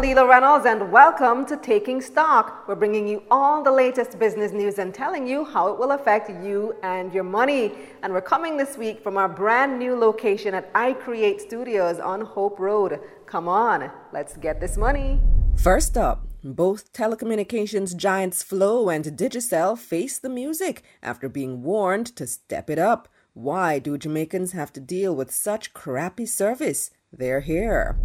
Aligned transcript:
Kalila 0.00 0.26
Reynolds, 0.26 0.64
and 0.64 0.90
welcome 0.90 1.44
to 1.44 1.58
Taking 1.58 2.00
Stock. 2.00 2.66
We're 2.66 2.74
bringing 2.74 3.06
you 3.06 3.22
all 3.30 3.62
the 3.62 3.70
latest 3.70 4.18
business 4.18 4.50
news 4.50 4.78
and 4.78 4.94
telling 4.94 5.28
you 5.28 5.44
how 5.44 5.70
it 5.70 5.78
will 5.78 5.90
affect 5.90 6.30
you 6.42 6.74
and 6.82 7.12
your 7.12 7.22
money. 7.22 7.72
And 8.02 8.14
we're 8.14 8.22
coming 8.22 8.56
this 8.56 8.78
week 8.78 9.02
from 9.02 9.18
our 9.18 9.28
brand 9.28 9.78
new 9.78 9.94
location 9.94 10.54
at 10.54 10.72
iCreate 10.72 11.38
Studios 11.38 11.98
on 11.98 12.22
Hope 12.22 12.58
Road. 12.58 12.98
Come 13.26 13.46
on, 13.46 13.90
let's 14.10 14.38
get 14.38 14.58
this 14.58 14.78
money. 14.78 15.20
First 15.58 15.98
up, 15.98 16.26
both 16.42 16.94
telecommunications 16.94 17.94
giants 17.94 18.42
Flow 18.42 18.88
and 18.88 19.04
Digicel 19.04 19.76
face 19.76 20.18
the 20.18 20.30
music 20.30 20.82
after 21.02 21.28
being 21.28 21.62
warned 21.62 22.06
to 22.16 22.26
step 22.26 22.70
it 22.70 22.78
up. 22.78 23.06
Why 23.34 23.78
do 23.78 23.98
Jamaicans 23.98 24.52
have 24.52 24.72
to 24.72 24.80
deal 24.80 25.14
with 25.14 25.30
such 25.30 25.74
crappy 25.74 26.24
service? 26.24 26.90
They're 27.12 27.40
here. 27.40 27.98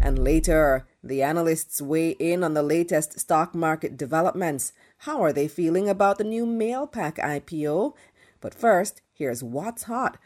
And 0.00 0.18
later, 0.18 0.86
the 1.04 1.22
analysts 1.22 1.82
weigh 1.82 2.10
in 2.12 2.42
on 2.42 2.54
the 2.54 2.62
latest 2.62 3.20
stock 3.20 3.54
market 3.54 3.96
developments. 3.96 4.72
How 4.98 5.22
are 5.22 5.32
they 5.32 5.46
feeling 5.46 5.88
about 5.88 6.18
the 6.18 6.24
new 6.24 6.46
Mailpac 6.46 7.16
IPO? 7.18 7.94
But 8.40 8.54
first, 8.54 9.02
here's 9.12 9.42
what's 9.42 9.82
hot. 9.84 10.18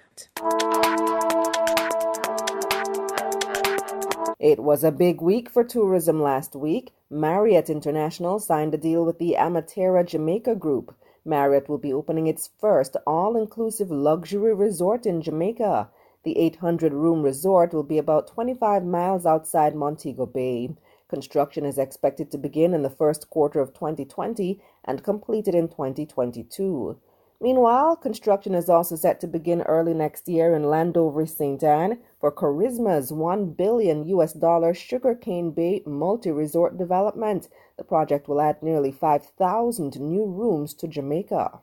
It 4.39 4.61
was 4.61 4.85
a 4.85 4.93
big 4.93 5.21
week 5.21 5.51
for 5.51 5.65
tourism 5.65 6.23
last 6.23 6.55
week. 6.55 6.93
Marriott 7.11 7.69
International 7.69 8.39
signed 8.39 8.75
a 8.75 8.79
deal 8.79 9.05
with 9.05 9.19
the 9.19 9.37
Amatera 9.39 10.07
Jamaica 10.07 10.55
Group. 10.55 10.95
Marriott 11.25 11.69
will 11.69 11.79
be 11.79 11.93
opening 11.93 12.27
its 12.27 12.51
first 12.61 12.97
all 13.07 13.37
inclusive 13.37 13.91
luxury 13.91 14.55
resort 14.55 15.07
in 15.07 15.23
Jamaica. 15.23 15.89
The 16.25 16.39
800 16.39 16.95
room 16.95 17.23
resort 17.23 17.75
will 17.75 17.83
be 17.83 17.99
about 17.99 18.29
25 18.29 18.83
miles 18.83 19.27
outside 19.27 19.75
Montego 19.75 20.25
Bay. 20.25 20.75
Construction 21.07 21.67
is 21.67 21.77
expected 21.77 22.31
to 22.31 22.39
begin 22.39 22.73
in 22.73 22.81
the 22.81 22.89
first 22.89 23.29
quarter 23.29 23.61
of 23.61 23.75
2020 23.75 24.59
and 24.87 25.05
completed 25.05 25.55
in 25.55 25.69
2022. 25.69 26.99
Meanwhile, 27.43 27.97
construction 27.97 28.55
is 28.55 28.71
also 28.71 28.97
set 28.97 29.21
to 29.21 29.27
begin 29.27 29.61
early 29.63 29.93
next 29.93 30.27
year 30.27 30.55
in 30.55 30.71
Landover 30.71 31.27
St. 31.27 31.63
Ann 31.63 31.99
for 32.19 32.33
Karisma's 32.33 33.13
1 33.13 33.51
billion 33.51 34.05
US 34.05 34.33
dollar 34.33 34.73
Sugarcane 34.73 35.51
Bay 35.51 35.83
multi-resort 35.85 36.79
development. 36.79 37.51
The 37.77 37.85
project 37.85 38.29
will 38.29 38.41
add 38.41 38.63
nearly 38.63 38.93
5,000 38.93 40.01
new 40.01 40.25
rooms 40.25 40.73
to 40.73 40.89
Jamaica. 40.89 41.61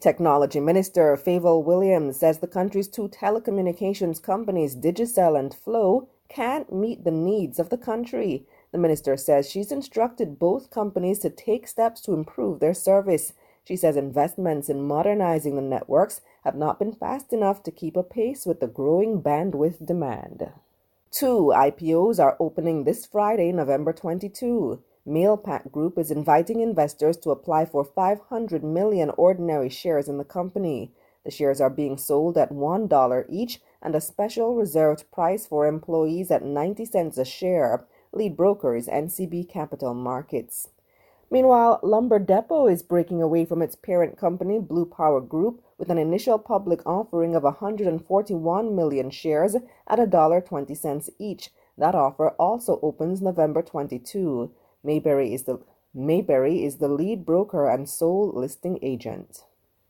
Technology 0.00 0.60
Minister 0.60 1.16
Fayval 1.16 1.64
Williams 1.64 2.18
says 2.20 2.38
the 2.38 2.46
country's 2.46 2.86
two 2.86 3.08
telecommunications 3.08 4.22
companies, 4.22 4.76
Digicel 4.76 5.36
and 5.36 5.52
Flow, 5.52 6.08
can't 6.28 6.72
meet 6.72 7.02
the 7.02 7.10
needs 7.10 7.58
of 7.58 7.70
the 7.70 7.76
country. 7.76 8.44
The 8.70 8.78
minister 8.78 9.16
says 9.16 9.50
she's 9.50 9.72
instructed 9.72 10.38
both 10.38 10.70
companies 10.70 11.18
to 11.20 11.30
take 11.30 11.66
steps 11.66 12.00
to 12.02 12.14
improve 12.14 12.60
their 12.60 12.74
service. 12.74 13.32
She 13.64 13.74
says 13.74 13.96
investments 13.96 14.68
in 14.68 14.86
modernizing 14.86 15.56
the 15.56 15.62
networks 15.62 16.20
have 16.44 16.54
not 16.54 16.78
been 16.78 16.92
fast 16.92 17.32
enough 17.32 17.64
to 17.64 17.72
keep 17.72 17.96
pace 18.08 18.46
with 18.46 18.60
the 18.60 18.68
growing 18.68 19.20
bandwidth 19.20 19.84
demand. 19.84 20.52
Two 21.10 21.52
IPOs 21.52 22.22
are 22.22 22.36
opening 22.38 22.84
this 22.84 23.04
Friday, 23.04 23.50
November 23.50 23.92
22. 23.92 24.80
Mailpac 25.08 25.72
Group 25.72 25.98
is 25.98 26.10
inviting 26.10 26.60
investors 26.60 27.16
to 27.18 27.30
apply 27.30 27.64
for 27.64 27.82
500 27.82 28.62
million 28.62 29.10
ordinary 29.16 29.70
shares 29.70 30.06
in 30.06 30.18
the 30.18 30.24
company. 30.24 30.92
The 31.24 31.30
shares 31.30 31.60
are 31.60 31.70
being 31.70 31.96
sold 31.96 32.36
at 32.36 32.52
$1 32.52 33.24
each 33.30 33.60
and 33.80 33.94
a 33.94 34.00
special 34.00 34.54
reserved 34.54 35.10
price 35.10 35.46
for 35.46 35.66
employees 35.66 36.30
at 36.30 36.44
90 36.44 36.84
cents 36.84 37.16
a 37.16 37.24
share. 37.24 37.86
Lead 38.12 38.36
broker 38.36 38.76
is 38.76 38.86
NCB 38.86 39.48
Capital 39.48 39.94
Markets. 39.94 40.68
Meanwhile, 41.30 41.80
Lumber 41.82 42.18
Depot 42.18 42.66
is 42.66 42.82
breaking 42.82 43.22
away 43.22 43.44
from 43.44 43.60
its 43.60 43.76
parent 43.76 44.16
company, 44.16 44.58
Blue 44.58 44.86
Power 44.86 45.20
Group, 45.20 45.62
with 45.76 45.90
an 45.90 45.98
initial 45.98 46.38
public 46.38 46.80
offering 46.86 47.34
of 47.34 47.42
141 47.42 48.76
million 48.76 49.10
shares 49.10 49.54
at 49.54 49.98
$1.20 49.98 51.10
each. 51.18 51.50
That 51.76 51.94
offer 51.94 52.30
also 52.30 52.80
opens 52.82 53.22
November 53.22 53.62
22. 53.62 54.50
Mayberry 54.84 55.34
is 55.34 55.44
the 55.44 55.58
Mayberry 55.92 56.64
is 56.64 56.76
the 56.76 56.88
lead 56.88 57.26
broker 57.26 57.68
and 57.68 57.88
sole 57.88 58.30
listing 58.32 58.78
agent. 58.82 59.44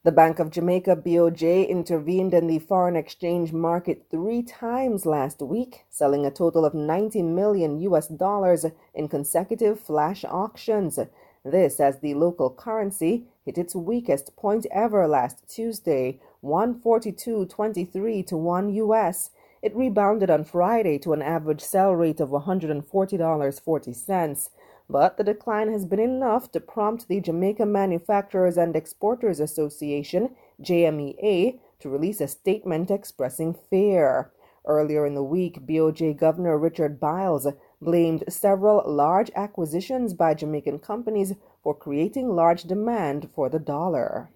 The 0.05 0.13
Bank 0.13 0.39
of 0.39 0.51
Jamaica 0.51 0.97
BOJ 0.97 1.69
intervened 1.69 2.33
in 2.33 2.47
the 2.47 2.61
foreign 2.61 2.97
exchange 2.97 3.53
market 3.53 4.07
three 4.11 4.43
times 4.43 5.05
last 5.05 5.43
week, 5.43 5.85
selling 5.91 6.25
a 6.25 6.31
total 6.31 6.65
of 6.65 6.73
90 6.73 7.21
million 7.23 7.79
US 7.81 8.09
dollars 8.09 8.65
in 8.95 9.09
consecutive 9.09 9.79
flash 9.79 10.25
auctions. 10.25 10.99
This 11.45 11.81
as 11.81 11.99
the 11.99 12.15
local 12.15 12.49
currency 12.49 13.27
hit 13.45 13.59
its 13.59 13.75
weakest 13.75 14.37
point 14.37 14.67
ever 14.71 15.07
last 15.07 15.47
Tuesday, 15.49 16.19
142.23 16.43 18.27
to 18.27 18.37
1 18.37 18.75
US. 18.75 19.31
It 19.61 19.77
rebounded 19.77 20.31
on 20.31 20.45
Friday 20.45 20.99
to 21.01 21.13
an 21.13 21.21
average 21.21 21.61
sell 21.61 21.95
rate 21.95 22.21
of 22.21 22.31
$140.40 22.31 24.49
but 24.91 25.17
the 25.17 25.25
decline 25.25 25.71
has 25.71 25.85
been 25.85 26.01
enough 26.01 26.51
to 26.53 26.61
prompt 26.61 27.09
the 27.09 27.21
Jamaica 27.21 27.67
Manufacturers 27.67 28.57
and 28.57 28.75
Exporters 28.75 29.41
Association, 29.41 30.31
JMEA, 30.63 31.59
to 31.81 31.89
release 31.89 32.21
a 32.21 32.29
statement 32.29 32.91
expressing 32.91 33.55
fear. 33.71 34.31
Earlier 34.65 35.07
in 35.07 35.15
the 35.15 35.23
week, 35.23 35.67
BOJ 35.67 36.19
Governor 36.19 36.59
Richard 36.59 36.99
Byles 36.99 37.47
blamed 37.81 38.25
several 38.29 38.83
large 38.87 39.31
acquisitions 39.37 40.15
by 40.15 40.35
Jamaican 40.35 40.81
companies 40.81 41.35
for 41.63 41.75
creating 41.75 42.35
large 42.35 42.65
demand 42.65 43.31
for 43.35 43.49
the 43.49 43.59
dollar. 43.59 44.31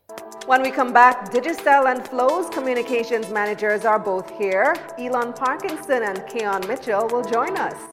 When 0.46 0.62
we 0.62 0.70
come 0.70 0.92
back, 0.92 1.30
Digicel 1.30 1.90
and 1.90 2.06
Flow's 2.06 2.48
communications 2.50 3.30
managers 3.30 3.84
are 3.84 3.98
both 3.98 4.30
here. 4.38 4.74
Elon 4.98 5.32
Parkinson 5.32 6.02
and 6.02 6.26
Keon 6.26 6.66
Mitchell 6.66 7.08
will 7.08 7.22
join 7.22 7.56
us 7.56 7.92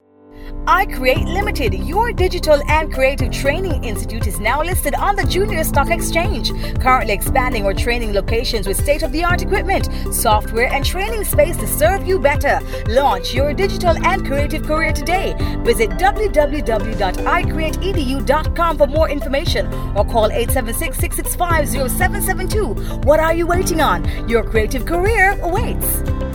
iCreate 0.65 1.25
Limited, 1.25 1.73
your 1.73 2.11
digital 2.11 2.61
and 2.67 2.93
creative 2.93 3.31
training 3.31 3.81
institute, 3.83 4.27
is 4.27 4.39
now 4.39 4.61
listed 4.61 4.93
on 4.93 5.15
the 5.15 5.25
Junior 5.25 5.63
Stock 5.63 5.89
Exchange. 5.89 6.51
Currently 6.79 7.13
expanding 7.13 7.65
our 7.65 7.73
training 7.73 8.13
locations 8.13 8.67
with 8.67 8.79
state 8.79 9.01
of 9.01 9.11
the 9.11 9.23
art 9.23 9.41
equipment, 9.41 9.89
software, 10.13 10.71
and 10.71 10.85
training 10.85 11.23
space 11.23 11.57
to 11.57 11.65
serve 11.65 12.07
you 12.07 12.19
better. 12.19 12.59
Launch 12.87 13.33
your 13.33 13.51
digital 13.53 13.97
and 14.05 14.23
creative 14.25 14.61
career 14.63 14.93
today. 14.93 15.33
Visit 15.63 15.89
www.icreateedu.com 15.91 18.77
for 18.77 18.87
more 18.87 19.09
information 19.09 19.65
or 19.95 20.05
call 20.05 20.31
876 20.31 20.99
665 20.99 21.67
0772. 21.67 22.75
What 23.07 23.19
are 23.19 23.33
you 23.33 23.47
waiting 23.47 23.81
on? 23.81 24.29
Your 24.29 24.43
creative 24.43 24.85
career 24.85 25.31
awaits. 25.41 26.28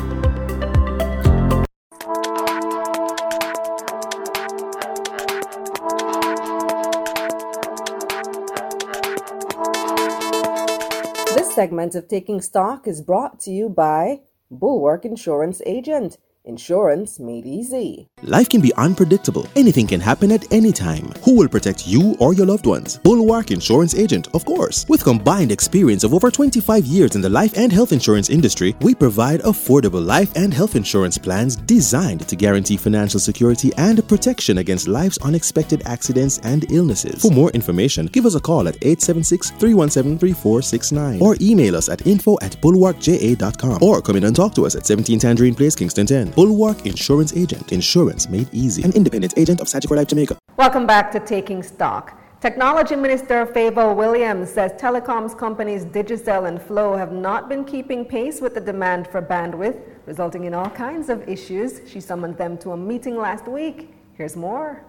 Segment 11.64 11.94
of 11.94 12.06
Taking 12.08 12.42
Stock 12.42 12.86
is 12.86 13.00
brought 13.00 13.41
to 13.41 13.50
you 13.50 13.70
by 13.70 14.20
Bulwark 14.50 15.06
Insurance 15.06 15.62
Agent. 15.64 16.19
Insurance 16.44 17.19
made 17.19 17.47
easy. 17.47 18.10
Life 18.26 18.48
can 18.48 18.62
be 18.62 18.72
unpredictable. 18.78 19.46
Anything 19.54 19.86
can 19.86 20.00
happen 20.00 20.32
at 20.32 20.50
any 20.50 20.72
time. 20.72 21.12
Who 21.24 21.36
will 21.36 21.46
protect 21.46 21.86
you 21.86 22.16
or 22.18 22.32
your 22.32 22.46
loved 22.46 22.64
ones? 22.64 22.96
Bulwark 22.96 23.50
Insurance 23.50 23.94
Agent, 23.94 24.28
of 24.32 24.46
course. 24.46 24.86
With 24.88 25.04
combined 25.04 25.52
experience 25.52 26.04
of 26.04 26.14
over 26.14 26.31
25 26.31 26.87
years 26.87 27.16
in 27.16 27.20
the 27.20 27.28
life 27.28 27.52
and 27.58 27.70
health 27.70 27.93
insurance 27.93 28.31
industry, 28.31 28.75
we 28.81 28.94
provide 28.94 29.43
affordable 29.43 30.02
life 30.02 30.34
and 30.37 30.54
health 30.54 30.75
insurance 30.75 31.19
plans 31.19 31.56
designed 31.56 32.26
to 32.26 32.34
guarantee 32.34 32.78
financial 32.78 33.20
security 33.20 33.72
and 33.76 34.08
protection 34.08 34.56
against 34.56 34.88
life's 34.88 35.19
unexpected 35.19 35.82
accidents 35.84 36.38
and 36.44 36.64
illnesses. 36.72 37.20
For 37.20 37.31
more 37.31 37.50
information, 37.50 38.06
give 38.06 38.25
us 38.25 38.37
a 38.37 38.40
call 38.40 38.66
at 38.69 38.76
876 38.76 39.50
317 39.50 40.19
3469 40.19 41.20
or 41.20 41.37
email 41.43 41.76
us 41.76 41.90
at 41.90 42.06
info 42.06 42.38
at 42.40 42.52
bulwarkja.com 42.62 43.82
or 43.82 44.00
come 44.00 44.16
in 44.16 44.25
and 44.25 44.34
talk 44.34 44.54
to 44.54 44.64
us 44.64 44.76
at 44.76 44.87
17 44.87 45.19
Tangerine 45.19 45.54
Place, 45.54 45.76
Kingston 45.76 46.06
10. 46.06 46.31
Bulwark 46.31 46.87
Insurance 46.87 47.37
Agent. 47.37 47.70
Insurance 47.70 48.13
made 48.28 48.49
easy. 48.52 48.82
An 48.82 48.93
independent 48.93 49.34
agent 49.37 49.61
of 49.61 49.66
Sagicor 49.66 49.96
Life 49.96 50.08
Jamaica. 50.08 50.37
Welcome 50.56 50.87
back 50.87 51.11
to 51.12 51.20
Taking 51.20 51.62
Stock. 51.62 52.19
Technology 52.40 52.94
Minister 52.94 53.46
Fayval 53.46 53.96
Williams 53.96 54.50
says 54.50 54.72
telecoms 54.72 55.37
companies 55.37 55.84
Digicel 55.87 56.46
and 56.46 56.61
Flow 56.61 56.94
have 56.94 57.11
not 57.11 57.49
been 57.49 57.64
keeping 57.64 58.05
pace 58.05 58.40
with 58.40 58.55
the 58.55 58.61
demand 58.61 59.08
for 59.08 59.22
bandwidth, 59.22 59.81
resulting 60.06 60.44
in 60.44 60.52
all 60.52 60.69
kinds 60.69 61.08
of 61.08 61.26
issues. 61.26 61.81
She 61.87 62.00
summoned 62.00 62.37
them 62.37 62.58
to 62.58 62.72
a 62.72 62.76
meeting 62.76 63.16
last 63.16 63.49
week. 63.49 63.94
Here's 64.16 64.37
more. 64.37 64.84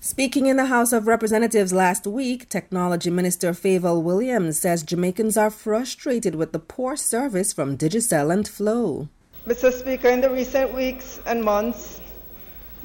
Speaking 0.00 0.46
in 0.46 0.56
the 0.56 0.66
House 0.66 0.92
of 0.92 1.06
Representatives 1.06 1.72
last 1.72 2.06
week, 2.06 2.48
Technology 2.48 3.10
Minister 3.10 3.52
Fayval 3.52 4.02
Williams 4.02 4.58
says 4.58 4.82
Jamaicans 4.82 5.36
are 5.36 5.50
frustrated 5.50 6.36
with 6.36 6.52
the 6.52 6.60
poor 6.60 6.94
service 6.94 7.52
from 7.52 7.76
Digicel 7.76 8.32
and 8.32 8.46
Flow. 8.46 9.08
Mr. 9.46 9.72
Speaker, 9.72 10.08
in 10.08 10.20
the 10.20 10.30
recent 10.30 10.72
weeks 10.74 11.20
and 11.26 11.42
months, 11.42 12.00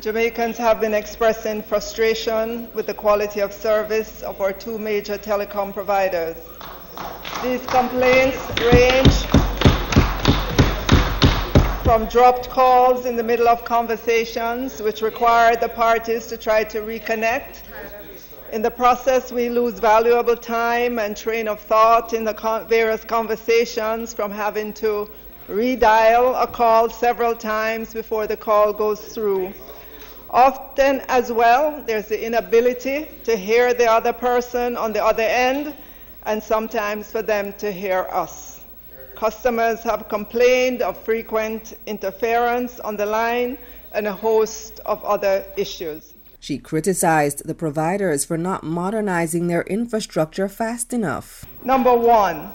Jamaicans 0.04 0.58
have 0.58 0.82
been 0.82 0.94
expressing 0.94 1.62
frustration 1.62 2.68
with 2.74 2.88
the 2.88 2.94
quality 2.94 3.40
of 3.40 3.54
service 3.54 4.22
of 4.22 4.42
our 4.42 4.52
two 4.52 4.78
major 4.78 5.18
telecom 5.18 5.74
providers. 5.74 6.36
These 7.42 7.66
complaints 7.68 8.38
range 8.60 9.14
from 11.86 12.08
dropped 12.08 12.50
calls 12.50 13.06
in 13.06 13.16
the 13.16 13.24
middle 13.24 13.48
of 13.48 13.64
conversations, 13.64 14.82
which 14.82 15.02
require 15.02 15.56
the 15.56 15.70
parties 15.70 16.28
to 16.28 16.36
try 16.36 16.66
to 16.66 16.82
reconnect. 16.82 17.62
In 18.52 18.62
the 18.62 18.72
process, 18.72 19.32
we 19.32 19.48
lose 19.48 19.80
valuable 19.80 20.36
time 20.36 21.00
and 21.00 21.16
train 21.16 21.48
of 21.48 21.62
thought 21.62 22.12
in 22.12 22.26
the 22.26 22.34
con- 22.34 22.68
various 22.68 23.06
conversations 23.06 24.14
from 24.14 24.32
having 24.32 24.74
to 24.74 25.10
redial 25.48 26.44
a 26.44 26.48
call 26.48 26.90
several 26.90 27.34
times 27.36 27.94
before 27.94 28.28
the 28.28 28.36
call 28.36 28.74
goes 28.74 29.00
through. 29.00 29.54
Often, 30.34 31.02
as 31.10 31.32
well, 31.32 31.84
there's 31.86 32.08
the 32.08 32.26
inability 32.26 33.08
to 33.24 33.38
hear 33.38 33.72
the 33.76 33.86
other 33.86 34.12
person 34.12 34.76
on 34.76 34.92
the 34.92 35.06
other 35.06 35.22
end, 35.22 35.76
and 36.26 36.42
sometimes 36.42 37.12
for 37.12 37.22
them 37.22 37.54
to 37.60 37.72
hear 37.72 38.08
us. 38.12 38.64
Customers 39.16 39.82
have 39.82 40.10
complained 40.10 40.82
of 40.82 40.98
frequent 40.98 41.78
interference 41.86 42.80
on 42.80 42.98
the 42.98 43.06
line 43.06 43.60
and 43.92 44.08
a 44.08 44.12
host 44.12 44.80
of 44.88 45.04
other 45.06 45.46
issues. 45.56 46.16
She 46.40 46.58
criticized 46.58 47.46
the 47.46 47.54
providers 47.54 48.26
for 48.26 48.36
not 48.36 48.64
modernizing 48.64 49.46
their 49.48 49.62
infrastructure 49.62 50.50
fast 50.50 50.94
enough. 50.94 51.46
Number 51.64 51.96
one, 51.96 52.50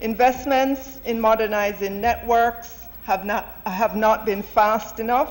investments 0.00 1.00
in 1.06 1.18
modernizing 1.18 1.98
networks 1.98 2.84
have 3.04 3.24
not, 3.24 3.62
have 3.64 3.96
not 3.96 4.26
been 4.26 4.42
fast 4.42 5.00
enough 5.00 5.30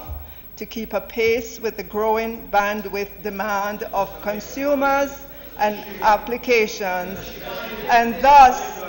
to 0.57 0.65
keep 0.65 0.93
a 0.93 1.01
pace 1.01 1.59
with 1.59 1.77
the 1.77 1.83
growing 1.83 2.47
bandwidth 2.49 3.21
demand 3.23 3.83
of 3.93 4.09
consumers 4.21 5.11
and 5.59 5.75
applications, 6.01 7.19
and 7.89 8.15
thus 8.23 8.83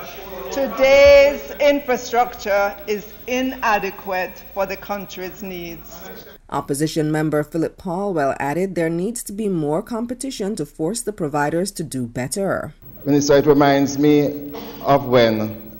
today's 0.52 1.50
infrastructure 1.60 2.76
is 2.86 3.12
inadequate 3.26 4.42
for 4.54 4.66
the 4.66 4.76
country's 4.76 5.42
needs. 5.42 6.00
Opposition 6.48 7.10
member 7.10 7.42
Philip 7.42 7.76
Paulwell 7.76 8.36
added 8.38 8.74
there 8.76 8.88
needs 8.88 9.22
to 9.24 9.32
be 9.32 9.48
more 9.48 9.82
competition 9.82 10.54
to 10.56 10.64
force 10.64 11.02
the 11.02 11.12
providers 11.12 11.72
to 11.72 11.82
do 11.82 12.06
better. 12.06 12.74
Minister, 13.04 13.36
it 13.38 13.46
reminds 13.46 13.98
me 13.98 14.52
of 14.82 15.06
when 15.06 15.72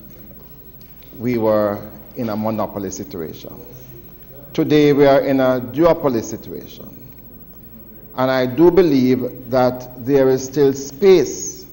we 1.17 1.37
were 1.37 1.81
in 2.17 2.29
a 2.29 2.35
monopoly 2.35 2.91
situation. 2.91 3.53
Today 4.53 4.93
we 4.93 5.05
are 5.05 5.21
in 5.21 5.39
a 5.39 5.61
duopoly 5.61 6.23
situation. 6.23 6.93
And 8.15 8.31
I 8.31 8.45
do 8.47 8.71
believe 8.71 9.49
that 9.51 10.05
there 10.05 10.29
is 10.29 10.43
still 10.43 10.73
space 10.73 11.67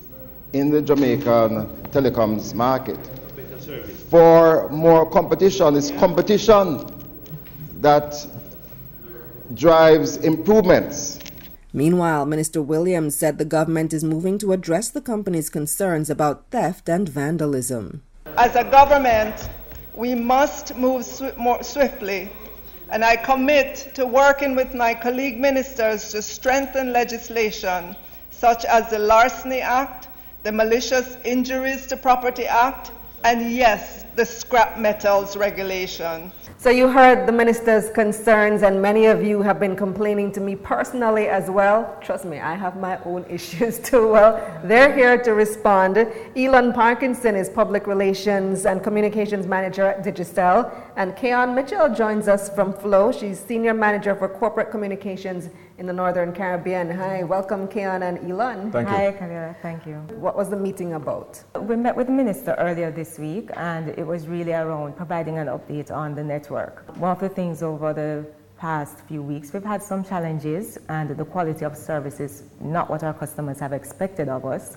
in 0.52 0.70
the 0.70 0.82
Jamaican 0.82 1.66
telecoms 1.90 2.52
market 2.54 2.98
for 4.10 4.68
more 4.68 5.08
competition. 5.10 5.74
It's 5.74 5.90
competition 5.92 6.86
that 7.80 8.14
drives 9.54 10.18
improvements. 10.18 11.18
Meanwhile, 11.72 12.26
Minister 12.26 12.62
Williams 12.62 13.16
said 13.16 13.38
the 13.38 13.44
government 13.44 13.92
is 13.92 14.04
moving 14.04 14.38
to 14.38 14.52
address 14.52 14.90
the 14.90 15.00
company's 15.00 15.50
concerns 15.50 16.08
about 16.08 16.50
theft 16.50 16.88
and 16.88 17.08
vandalism. 17.08 18.02
As 18.36 18.54
a 18.54 18.62
government, 18.62 19.48
we 19.94 20.14
must 20.14 20.76
move 20.76 21.04
sw- 21.04 21.36
more 21.36 21.62
swiftly 21.62 22.30
and 22.90 23.04
I 23.04 23.16
commit 23.16 23.92
to 23.94 24.06
working 24.06 24.54
with 24.54 24.74
my 24.74 24.94
colleague 24.94 25.38
ministers 25.38 26.10
to 26.10 26.22
strengthen 26.22 26.92
legislation 26.92 27.96
such 28.30 28.64
as 28.64 28.90
the 28.90 28.98
Larceny 28.98 29.60
Act, 29.60 30.08
the 30.42 30.52
Malicious 30.52 31.16
Injuries 31.24 31.86
to 31.86 31.96
Property 31.96 32.46
Act, 32.46 32.90
and 33.22 33.50
yes, 33.52 34.03
the 34.16 34.24
scrap 34.24 34.78
metals 34.78 35.36
regulation. 35.36 36.30
So 36.56 36.70
you 36.70 36.88
heard 36.88 37.26
the 37.26 37.32
minister's 37.32 37.90
concerns, 37.90 38.62
and 38.62 38.80
many 38.80 39.06
of 39.06 39.24
you 39.24 39.42
have 39.42 39.58
been 39.58 39.74
complaining 39.74 40.30
to 40.32 40.40
me 40.40 40.54
personally 40.54 41.28
as 41.28 41.50
well. 41.50 41.98
Trust 42.00 42.24
me, 42.24 42.38
I 42.38 42.54
have 42.54 42.76
my 42.76 42.98
own 43.04 43.24
issues 43.28 43.80
too. 43.80 44.08
Well, 44.08 44.60
they're 44.64 44.94
here 44.94 45.18
to 45.18 45.32
respond. 45.32 45.98
Elon 46.36 46.72
Parkinson 46.72 47.34
is 47.34 47.50
Public 47.50 47.86
Relations 47.86 48.66
and 48.66 48.82
Communications 48.82 49.46
Manager 49.46 49.86
at 49.86 50.04
Digicel, 50.04 50.72
and 50.96 51.16
Keon 51.16 51.54
Mitchell 51.54 51.92
joins 51.92 52.28
us 52.28 52.48
from 52.48 52.72
Flow. 52.72 53.10
She's 53.10 53.40
Senior 53.40 53.74
Manager 53.74 54.14
for 54.14 54.28
Corporate 54.28 54.70
Communications 54.70 55.50
in 55.76 55.86
the 55.86 55.92
Northern 55.92 56.32
Caribbean. 56.32 56.88
Hi, 56.90 57.24
welcome, 57.24 57.66
Keon 57.66 58.04
and 58.04 58.30
Elon. 58.30 58.70
Thank 58.70 58.88
you. 58.88 58.94
Hi, 58.94 59.06
you. 59.06 59.12
Camilla. 59.12 59.56
Thank 59.60 59.86
you. 59.86 59.96
What 60.16 60.36
was 60.36 60.48
the 60.48 60.56
meeting 60.56 60.92
about? 60.94 61.42
We 61.58 61.74
met 61.74 61.96
with 61.96 62.06
the 62.06 62.12
minister 62.12 62.54
earlier 62.58 62.92
this 62.92 63.18
week, 63.18 63.50
and 63.56 63.88
it 63.88 64.06
was 64.06 64.28
really 64.28 64.52
around 64.52 64.96
providing 64.96 65.38
an 65.38 65.48
update 65.48 65.90
on 65.90 66.14
the 66.14 66.22
network. 66.22 66.96
One 66.96 67.10
of 67.10 67.18
the 67.18 67.28
things 67.28 67.62
over 67.62 67.92
the 67.92 68.24
past 68.56 69.00
few 69.08 69.20
weeks, 69.20 69.52
we've 69.52 69.64
had 69.64 69.82
some 69.82 70.04
challenges, 70.04 70.78
and 70.88 71.10
the 71.10 71.24
quality 71.24 71.64
of 71.64 71.76
service 71.76 72.20
is 72.20 72.44
not 72.60 72.88
what 72.88 73.02
our 73.02 73.14
customers 73.14 73.58
have 73.58 73.72
expected 73.72 74.28
of 74.28 74.44
us. 74.44 74.76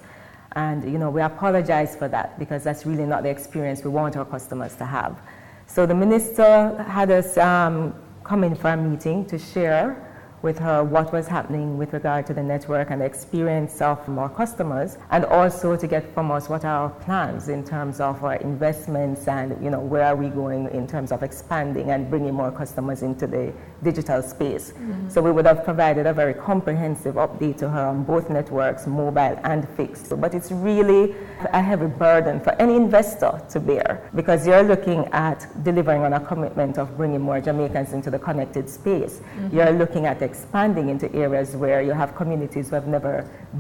And 0.54 0.92
you 0.92 0.98
know, 0.98 1.12
we 1.12 1.22
apologize 1.22 1.96
for 1.96 2.08
that 2.08 2.40
because 2.40 2.64
that's 2.64 2.88
really 2.88 3.06
not 3.06 3.22
the 3.22 3.30
experience 3.30 3.84
we 3.84 3.92
want 3.92 4.18
our 4.18 4.26
customers 4.26 4.76
to 4.78 4.86
have. 4.86 5.22
So 5.68 5.86
the 5.86 5.94
minister 5.94 6.84
had 6.88 7.12
us 7.12 7.38
um, 7.38 7.94
come 8.24 8.44
in 8.44 8.56
for 8.56 8.70
a 8.70 8.78
meeting 8.78 9.26
to 9.26 9.38
share 9.38 10.07
with 10.42 10.60
her 10.60 10.84
what 10.84 11.12
was 11.12 11.28
happening 11.28 11.78
with 11.78 11.94
regard 11.94 12.26
to 12.28 12.34
the 12.34 12.44
network 12.44 12.90
and 12.92 13.02
the 13.02 13.06
experience 13.06 13.82
of 13.82 14.08
more 14.08 14.30
customers, 14.30 14.98
and 15.12 15.26
also 15.26 15.76
to 15.76 15.88
get 15.88 16.14
from 16.14 16.32
us 16.32 16.50
what 16.50 16.64
are 16.64 16.84
our 16.84 16.90
plans 16.90 17.50
in 17.50 17.64
terms 17.64 18.00
of 18.00 18.24
our 18.24 18.36
investments 18.36 19.28
and 19.28 19.62
you 19.64 19.70
know 19.70 19.80
where 19.80 20.04
are 20.04 20.16
we 20.16 20.30
going 20.30 20.70
in 20.70 20.88
terms 20.88 21.12
of 21.12 21.24
expanding 21.24 21.92
and 21.92 22.10
bringing 22.10 22.34
more 22.34 22.52
customers 22.52 23.02
into 23.02 23.28
the 23.28 23.52
digital 23.84 24.22
space. 24.22 24.72
Mm-hmm. 24.72 25.10
So 25.10 25.22
we 25.22 25.32
would 25.32 25.46
have 25.46 25.64
provided 25.64 26.06
a 26.06 26.14
very 26.14 26.34
comprehensive 26.34 27.16
update 27.16 27.58
to 27.58 27.70
her 27.70 27.86
on 27.88 28.04
both 28.04 28.30
networks, 28.30 28.88
mobile 28.88 29.40
and 29.44 29.68
fixed. 29.70 30.20
But 30.20 30.34
it's 30.34 30.52
really 30.52 31.16
a 31.54 31.62
heavy 31.62 31.88
burden 31.88 32.40
for 32.40 32.54
any 32.62 32.76
investor 32.76 33.42
to 33.50 33.60
bear 33.60 34.10
because 34.16 34.48
you're 34.48 34.64
looking 34.64 35.06
at 35.08 35.48
delivering 35.64 36.02
on 36.04 36.14
a 36.14 36.20
commitment 36.20 36.78
of 36.78 36.96
bringing 36.98 37.22
more 37.22 37.40
Jamaicans 37.40 37.94
into 37.94 38.10
the 38.10 38.20
connected 38.20 38.70
space. 38.70 39.20
Mm-hmm. 39.20 39.56
You're 39.56 39.72
looking 39.72 40.06
at 40.06 40.22
expanding 40.30 40.90
into 40.90 41.08
areas 41.16 41.56
where 41.56 41.82
you 41.82 41.94
have 42.02 42.10
communities 42.16 42.70
who 42.70 42.76
have 42.76 42.88
never 42.88 43.14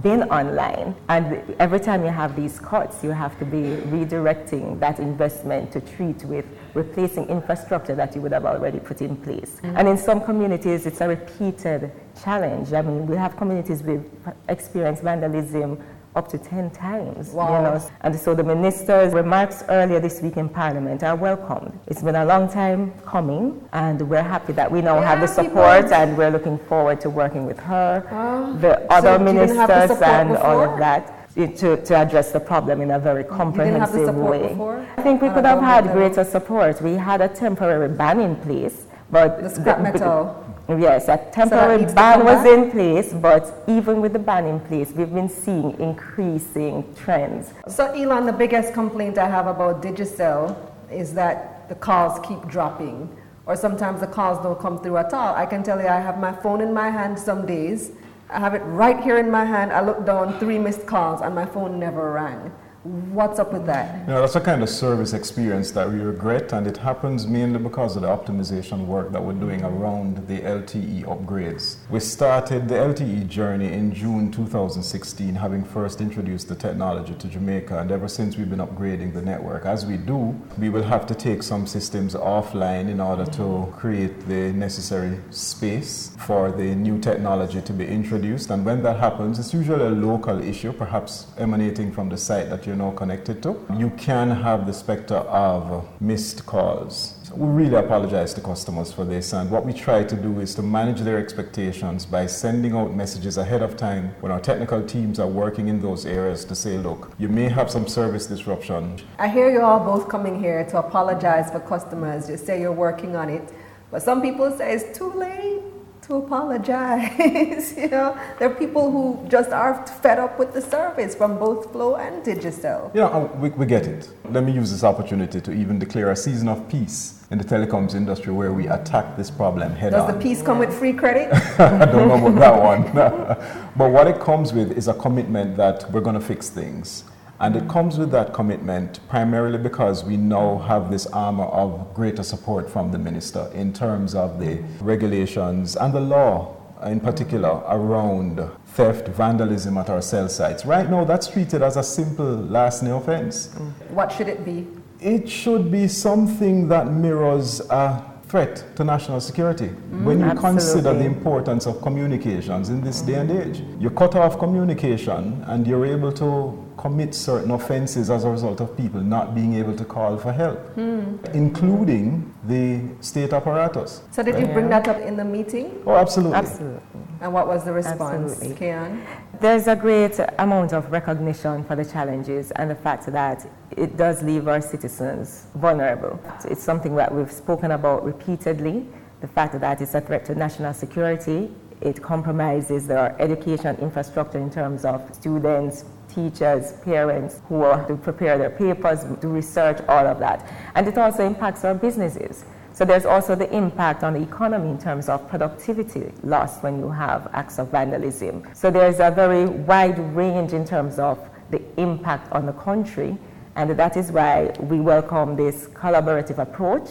been 0.04 0.24
online. 0.40 0.96
And 1.10 1.26
every 1.60 1.80
time 1.80 2.04
you 2.04 2.12
have 2.12 2.36
these 2.36 2.60
cuts, 2.60 3.04
you 3.04 3.12
have 3.12 3.34
to 3.40 3.46
be 3.46 3.64
redirecting 3.96 4.80
that 4.80 5.00
investment 5.00 5.72
to 5.72 5.80
treat 5.82 6.20
with 6.26 6.46
replacing 6.74 7.26
infrastructure 7.38 7.96
that 7.96 8.16
you 8.16 8.22
would 8.22 8.34
have 8.34 8.46
already 8.46 8.80
put 8.80 9.02
in 9.02 9.16
place. 9.16 9.54
Mm-hmm. 9.62 9.78
And 9.78 9.88
in 9.88 9.98
some 9.98 10.20
communities, 10.22 10.86
it's 10.86 11.02
a 11.02 11.08
repeated 11.08 11.92
challenge. 12.24 12.74
I 12.74 12.82
mean, 12.82 13.08
we 13.08 13.16
have 13.16 13.38
communities 13.38 13.82
with 13.84 14.04
experienced 14.48 15.04
vandalism 15.04 15.82
up 16.18 16.28
to 16.30 16.38
10 16.38 16.72
times. 16.72 17.30
Wow. 17.30 17.56
You 17.56 17.64
know? 17.64 17.92
And 18.02 18.20
so 18.20 18.34
the 18.34 18.44
minister's 18.44 19.14
remarks 19.14 19.64
earlier 19.70 20.00
this 20.00 20.20
week 20.20 20.36
in 20.36 20.50
Parliament 20.50 21.04
are 21.04 21.16
welcomed. 21.16 21.80
It's 21.86 22.02
been 22.02 22.16
a 22.16 22.26
long 22.26 22.50
time 22.50 22.92
coming, 23.06 23.64
and 23.72 24.02
we're 24.10 24.24
happy 24.24 24.54
that 24.54 24.70
we 24.70 24.82
now 24.82 25.00
yeah, 25.00 25.10
have 25.10 25.22
the 25.22 25.28
support, 25.28 25.92
and 25.92 26.18
we're 26.18 26.32
looking 26.32 26.58
forward 26.58 27.00
to 27.02 27.12
working 27.12 27.46
with 27.46 27.60
her, 27.60 28.06
oh. 28.12 28.58
the 28.58 28.92
other 28.92 29.18
so 29.18 29.24
ministers, 29.24 30.02
and 30.02 30.30
before? 30.30 30.46
all 30.46 30.62
of 30.62 30.80
that. 30.80 31.14
To, 31.38 31.78
to 31.78 31.96
address 31.96 32.32
the 32.32 32.40
problem 32.40 32.82
in 32.82 32.90
a 32.90 32.98
very 32.98 33.24
comprehensive 33.24 34.16
way. 34.16 34.48
Before? 34.48 34.84
I 34.98 35.04
think 35.04 35.22
we 35.22 35.30
could 35.30 35.46
have 35.46 35.62
had 35.62 35.84
greater 35.94 36.24
support. 36.24 36.82
We 36.82 36.94
had 36.94 37.22
a 37.22 37.28
temporary 37.28 37.90
ban 37.90 38.20
in 38.20 38.38
place, 38.38 38.88
but 39.12 39.44
the 39.44 39.50
scrap 39.50 39.82
metal. 39.82 40.47
Yes, 40.70 41.08
a 41.08 41.18
temporary 41.32 41.88
so 41.88 41.96
ban 41.96 42.26
was 42.26 42.46
in 42.46 42.72
place, 42.72 43.14
but 43.14 43.64
even 43.70 44.02
with 44.02 44.12
the 44.12 44.20
ban 44.20 44.46
in 44.46 44.60
place, 44.60 44.92
we've 44.92 45.14
been 45.14 45.30
seeing 45.30 45.80
increasing 45.80 46.94
trends. 46.94 47.54
So, 47.70 47.86
Elon, 47.94 48.26
the 48.26 48.34
biggest 48.34 48.74
complaint 48.74 49.18
I 49.18 49.30
have 49.30 49.48
about 49.48 49.82
Digicel 49.82 50.58
is 50.92 51.14
that 51.14 51.70
the 51.70 51.76
calls 51.76 52.20
keep 52.28 52.46
dropping, 52.50 53.10
or 53.46 53.56
sometimes 53.56 54.02
the 54.02 54.08
calls 54.08 54.44
don't 54.44 54.60
come 54.60 54.78
through 54.80 54.98
at 54.98 55.14
all. 55.14 55.34
I 55.36 55.46
can 55.46 55.64
tell 55.64 55.80
you, 55.80 55.88
I 55.88 56.02
have 56.02 56.20
my 56.20 56.34
phone 56.34 56.60
in 56.60 56.74
my 56.74 56.90
hand 56.90 57.18
some 57.18 57.46
days. 57.46 57.92
I 58.30 58.40
have 58.40 58.54
it 58.54 58.64
right 58.64 59.02
here 59.02 59.20
in 59.20 59.32
my 59.32 59.46
hand. 59.46 59.72
I 59.72 59.80
look 59.80 60.06
down, 60.06 60.38
three 60.38 60.60
missed 60.60 60.86
calls, 60.86 61.22
and 61.22 61.34
my 61.34 61.46
phone 61.46 61.80
never 61.80 62.12
rang. 62.12 62.52
What's 62.88 63.38
up 63.38 63.52
with 63.52 63.66
that? 63.66 64.08
You 64.08 64.14
know, 64.14 64.22
that's 64.22 64.38
a 64.38 64.40
kind 64.40 64.64
of 64.64 64.70
service 64.70 65.12
experience 65.12 65.72
that 65.72 65.92
we 65.92 66.00
regret, 66.00 66.54
and 66.54 66.66
it 66.66 66.78
happens 66.78 67.28
mainly 67.28 67.60
because 67.60 67.98
of 67.98 68.04
the 68.04 68.08
optimization 68.08 68.86
work 68.86 69.12
that 69.12 69.22
we're 69.22 69.34
doing 69.34 69.62
around 69.62 70.26
the 70.28 70.40
LTE 70.40 71.04
upgrades. 71.04 71.76
We 71.90 72.00
started 72.00 72.70
the 72.70 72.76
LTE 72.76 73.28
journey 73.28 73.74
in 73.74 73.94
June 73.94 74.32
2016, 74.32 75.36
having 75.36 75.66
first 75.66 76.00
introduced 76.00 76.48
the 76.48 76.56
technology 76.56 77.14
to 77.16 77.28
Jamaica, 77.28 77.78
and 77.78 77.92
ever 77.92 78.08
since 78.08 78.38
we've 78.38 78.50
been 78.50 78.60
upgrading 78.60 79.14
the 79.14 79.22
network. 79.22 79.66
As 79.66 79.86
we 79.86 79.98
do, 79.98 80.40
we 80.58 80.70
will 80.70 80.84
have 80.84 81.06
to 81.08 81.16
take 81.16 81.44
some 81.44 81.68
systems 81.68 82.16
offline 82.16 82.88
in 82.88 83.02
order 83.02 83.26
to 83.26 83.68
create 83.76 84.22
the 84.28 84.54
necessary 84.54 85.20
space 85.30 86.16
for 86.20 86.54
the 86.54 86.74
new 86.74 86.98
technology 87.00 87.62
to 87.64 87.74
be 87.74 87.86
introduced, 87.86 88.50
and 88.50 88.64
when 88.64 88.82
that 88.84 88.98
happens, 88.98 89.40
it's 89.40 89.54
usually 89.54 89.84
a 89.84 89.90
local 89.90 90.42
issue, 90.42 90.72
perhaps 90.72 91.28
emanating 91.38 91.92
from 91.92 92.08
the 92.08 92.18
site 92.18 92.50
that 92.50 92.66
you're 92.66 92.77
now 92.78 92.92
connected 92.92 93.42
to, 93.44 93.66
you 93.76 93.90
can 93.92 94.30
have 94.30 94.66
the 94.66 94.74
specter 94.74 95.16
of 95.16 95.88
missed 96.02 96.46
calls. 96.46 97.16
We 97.36 97.48
really 97.48 97.76
apologize 97.76 98.34
to 98.36 98.42
customers 98.42 98.92
for 98.92 99.04
this, 99.04 99.34
and 99.34 99.52
what 99.52 99.66
we 99.66 99.74
try 99.74 100.04
to 100.04 100.16
do 100.16 100.40
is 100.40 100.56
to 100.56 100.62
manage 100.62 101.02
their 101.02 101.18
expectations 101.18 102.06
by 102.06 102.26
sending 102.26 102.74
out 102.74 102.96
messages 102.96 103.38
ahead 103.38 103.62
of 103.62 103.76
time 103.76 104.16
when 104.22 104.32
our 104.32 104.40
technical 104.40 104.82
teams 104.84 105.20
are 105.20 105.28
working 105.28 105.68
in 105.68 105.82
those 105.82 106.06
areas 106.06 106.46
to 106.46 106.56
say, 106.56 106.78
look, 106.78 107.12
you 107.20 107.28
may 107.28 107.50
have 107.50 107.70
some 107.70 107.88
service 107.88 108.28
disruption. 108.28 109.00
I 109.20 109.28
hear 109.28 109.52
you 109.52 109.62
all 109.62 109.80
both 109.80 110.08
coming 110.08 110.40
here 110.40 110.64
to 110.66 110.80
apologize 110.80 111.52
for 111.52 111.60
customers. 111.60 112.30
You 112.30 112.38
say 112.38 112.62
you're 112.62 112.72
working 112.72 113.16
on 113.16 113.30
it, 113.30 113.54
but 113.92 114.02
some 114.02 114.22
people 114.22 114.50
say 114.58 114.74
it's 114.74 114.98
too 114.98 115.12
late 115.12 115.62
to 116.08 116.16
apologize. 116.16 117.74
you 117.78 117.90
know, 117.90 118.18
there 118.40 118.50
are 118.50 118.56
people 118.56 118.92
who 118.92 119.28
just 119.28 119.52
are 119.52 119.86
fed 120.02 120.20
up 120.20 120.40
with 120.40 120.54
the 120.54 120.62
service 120.62 121.14
from 121.14 121.38
both 121.38 121.72
Flow 121.72 121.96
and 121.96 122.24
Digicel. 122.24 122.94
You 122.96 123.02
know, 123.02 123.30
we, 123.40 123.50
we 123.50 123.66
get 123.66 123.86
it. 123.86 124.10
Let 124.30 124.44
me 124.46 124.54
use 124.54 124.72
this 124.72 124.84
opportunity 124.84 125.42
to 125.42 125.52
even 125.52 125.80
declare 125.80 126.12
a 126.12 126.16
season 126.16 126.48
of 126.48 126.68
peace 126.70 127.26
in 127.30 127.38
the 127.38 127.44
telecoms 127.44 127.94
industry 127.94 128.32
where 128.32 128.54
we 128.54 128.68
attack 128.68 129.18
this 129.18 129.30
problem 129.30 129.74
head 129.74 129.92
Does 129.92 130.04
on. 130.04 130.08
Does 130.08 130.16
the 130.16 130.30
peace 130.30 130.42
come 130.42 130.60
with 130.60 130.74
free 130.74 130.94
credit? 130.94 131.34
I 131.60 131.86
don't 131.86 132.08
know 132.08 132.28
about 132.28 132.40
that 132.40 132.64
one. 132.64 133.70
but 133.78 133.92
what 133.92 134.08
it 134.08 134.22
comes 134.22 134.54
with 134.54 134.72
is 134.72 134.88
a 134.88 134.94
commitment 134.94 135.58
that 135.58 135.92
we're 135.92 136.02
going 136.02 136.20
to 136.20 136.26
fix 136.26 136.50
things. 136.50 137.04
And 137.40 137.56
it 137.56 137.70
comes 137.70 138.00
with 138.00 138.12
that 138.12 138.34
commitment 138.34 139.00
primarily 139.10 139.60
because 139.60 140.04
we 140.04 140.18
now 140.18 140.58
have 140.60 140.90
this 140.90 141.06
armor 141.08 141.46
of 141.46 141.94
greater 141.94 142.24
support 142.24 142.70
from 142.70 142.92
the 142.92 142.98
minister 142.98 143.50
in 143.54 143.74
terms 143.74 144.16
of 144.16 144.40
the 144.40 144.64
regulations 144.82 145.76
and 145.76 145.94
the 145.94 146.00
law 146.00 146.58
in 146.86 147.00
particular 147.00 147.64
around 147.68 148.40
theft, 148.68 149.08
vandalism 149.10 149.78
at 149.78 149.90
our 149.90 150.02
cell 150.02 150.30
sites. 150.30 150.66
Right 150.66 150.90
now, 150.90 151.04
that's 151.04 151.28
treated 151.28 151.62
as 151.62 151.78
a 151.78 151.84
simple 151.84 152.36
larceny 152.36 152.92
offense. 152.92 153.48
Mm. 153.48 153.92
What 153.92 154.12
should 154.12 154.28
it 154.28 154.46
be? 154.46 154.68
It 155.00 155.30
should 155.30 155.72
be 155.72 155.88
something 155.88 156.68
that 156.70 156.92
mirrors 156.92 157.62
a 157.70 158.04
threat 158.28 158.64
to 158.76 158.84
national 158.84 159.22
security. 159.22 159.68
Mm, 159.68 160.04
when 160.04 160.20
you 160.20 160.26
absolutely. 160.26 160.60
consider 160.60 160.94
the 160.94 161.06
importance 161.06 161.66
of 161.66 161.82
communications 161.82 162.70
in 162.70 162.82
this 162.82 163.02
day 163.02 163.16
and 163.16 163.30
mm. 163.30 163.48
age, 163.48 163.64
you 163.80 163.90
cut 163.90 164.16
off 164.16 164.38
communication 164.38 165.44
and 165.48 165.66
you're 165.66 165.86
able 165.86 166.12
to 166.14 166.67
commit 166.78 167.14
certain 167.14 167.52
offenses 167.52 168.10
as 168.10 168.24
a 168.24 168.30
result 168.30 168.62
of 168.62 168.78
people 168.78 169.02
not 169.02 169.34
being 169.34 169.56
able 169.56 169.76
to 169.76 169.84
call 169.84 170.18
for 170.18 170.32
help, 170.32 170.60
hmm. 170.76 171.18
including 171.34 172.34
the 172.46 172.82
state 173.02 173.34
apparatus. 173.34 174.04
So 174.12 174.24
did 174.24 174.40
you 174.40 174.46
bring 174.46 174.70
that 174.70 174.88
up 174.88 175.00
in 175.02 175.18
the 175.18 175.26
meeting? 175.26 175.82
Oh, 175.86 175.96
absolutely. 175.96 176.38
Absolutely. 176.38 176.82
And 177.20 177.34
what 177.34 177.48
was 177.48 177.64
the 177.64 177.74
response, 177.74 178.34
Absolutely. 178.34 178.60
Keon? 178.60 179.04
There's 179.42 179.68
a 179.68 179.76
great 179.76 180.20
amount 180.38 180.74
of 180.74 180.92
recognition 180.92 181.64
for 181.64 181.76
the 181.76 181.84
challenges 181.84 182.52
and 182.52 182.70
the 182.70 182.76
fact 182.76 183.08
that 183.08 183.50
it 183.76 183.98
does 183.98 184.22
leave 184.22 184.48
our 184.48 184.62
citizens 184.62 185.48
vulnerable. 185.56 186.20
It's 186.46 186.64
something 186.64 186.96
that 186.96 187.14
we've 187.14 187.32
spoken 187.32 187.72
about 187.72 188.06
repeatedly. 188.06 188.86
The 189.22 189.28
fact 189.28 189.60
that 189.60 189.82
it's 189.82 189.96
a 189.96 190.02
threat 190.02 190.26
to 190.26 190.36
national 190.36 190.76
security, 190.76 191.52
it 191.82 192.02
compromises 192.02 192.88
their 192.88 193.20
education 193.20 193.76
infrastructure 193.78 194.38
in 194.38 194.52
terms 194.52 194.86
of 194.86 195.02
students, 195.14 195.86
teachers, 196.18 196.74
parents 196.84 197.42
who 197.48 197.62
are 197.62 197.86
to 197.88 197.96
prepare 197.96 198.40
their 198.40 198.50
papers, 198.50 199.04
do 199.22 199.28
research, 199.28 199.80
all 199.88 200.08
of 200.08 200.18
that. 200.18 200.52
And 200.74 200.88
it 200.88 200.98
also 200.98 201.24
impacts 201.24 201.64
our 201.64 201.76
businesses. 201.76 202.44
So 202.74 202.86
there's 202.86 203.06
also 203.06 203.36
the 203.36 203.52
impact 203.56 204.04
on 204.04 204.14
the 204.14 204.22
economy 204.22 204.72
in 204.72 204.80
terms 204.80 205.10
of 205.10 205.30
productivity 205.30 206.12
lost 206.24 206.64
when 206.64 206.80
you 206.80 206.90
have 206.90 207.30
acts 207.34 207.60
of 207.60 207.70
vandalism. 207.70 208.44
So 208.54 208.72
there's 208.72 209.00
a 209.00 209.12
very 209.12 209.46
wide 209.46 210.00
range 210.16 210.54
in 210.54 210.66
terms 210.66 210.98
of 210.98 211.20
the 211.52 211.62
impact 211.80 212.32
on 212.32 212.48
the 212.48 212.54
country, 212.54 213.16
and 213.56 213.70
that 213.70 213.96
is 213.96 214.12
why 214.12 214.56
we 214.60 214.80
welcome 214.80 215.36
this 215.36 215.68
collaborative 215.68 216.40
approach. 216.40 216.90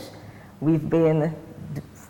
We've 0.60 0.88
been 0.88 1.34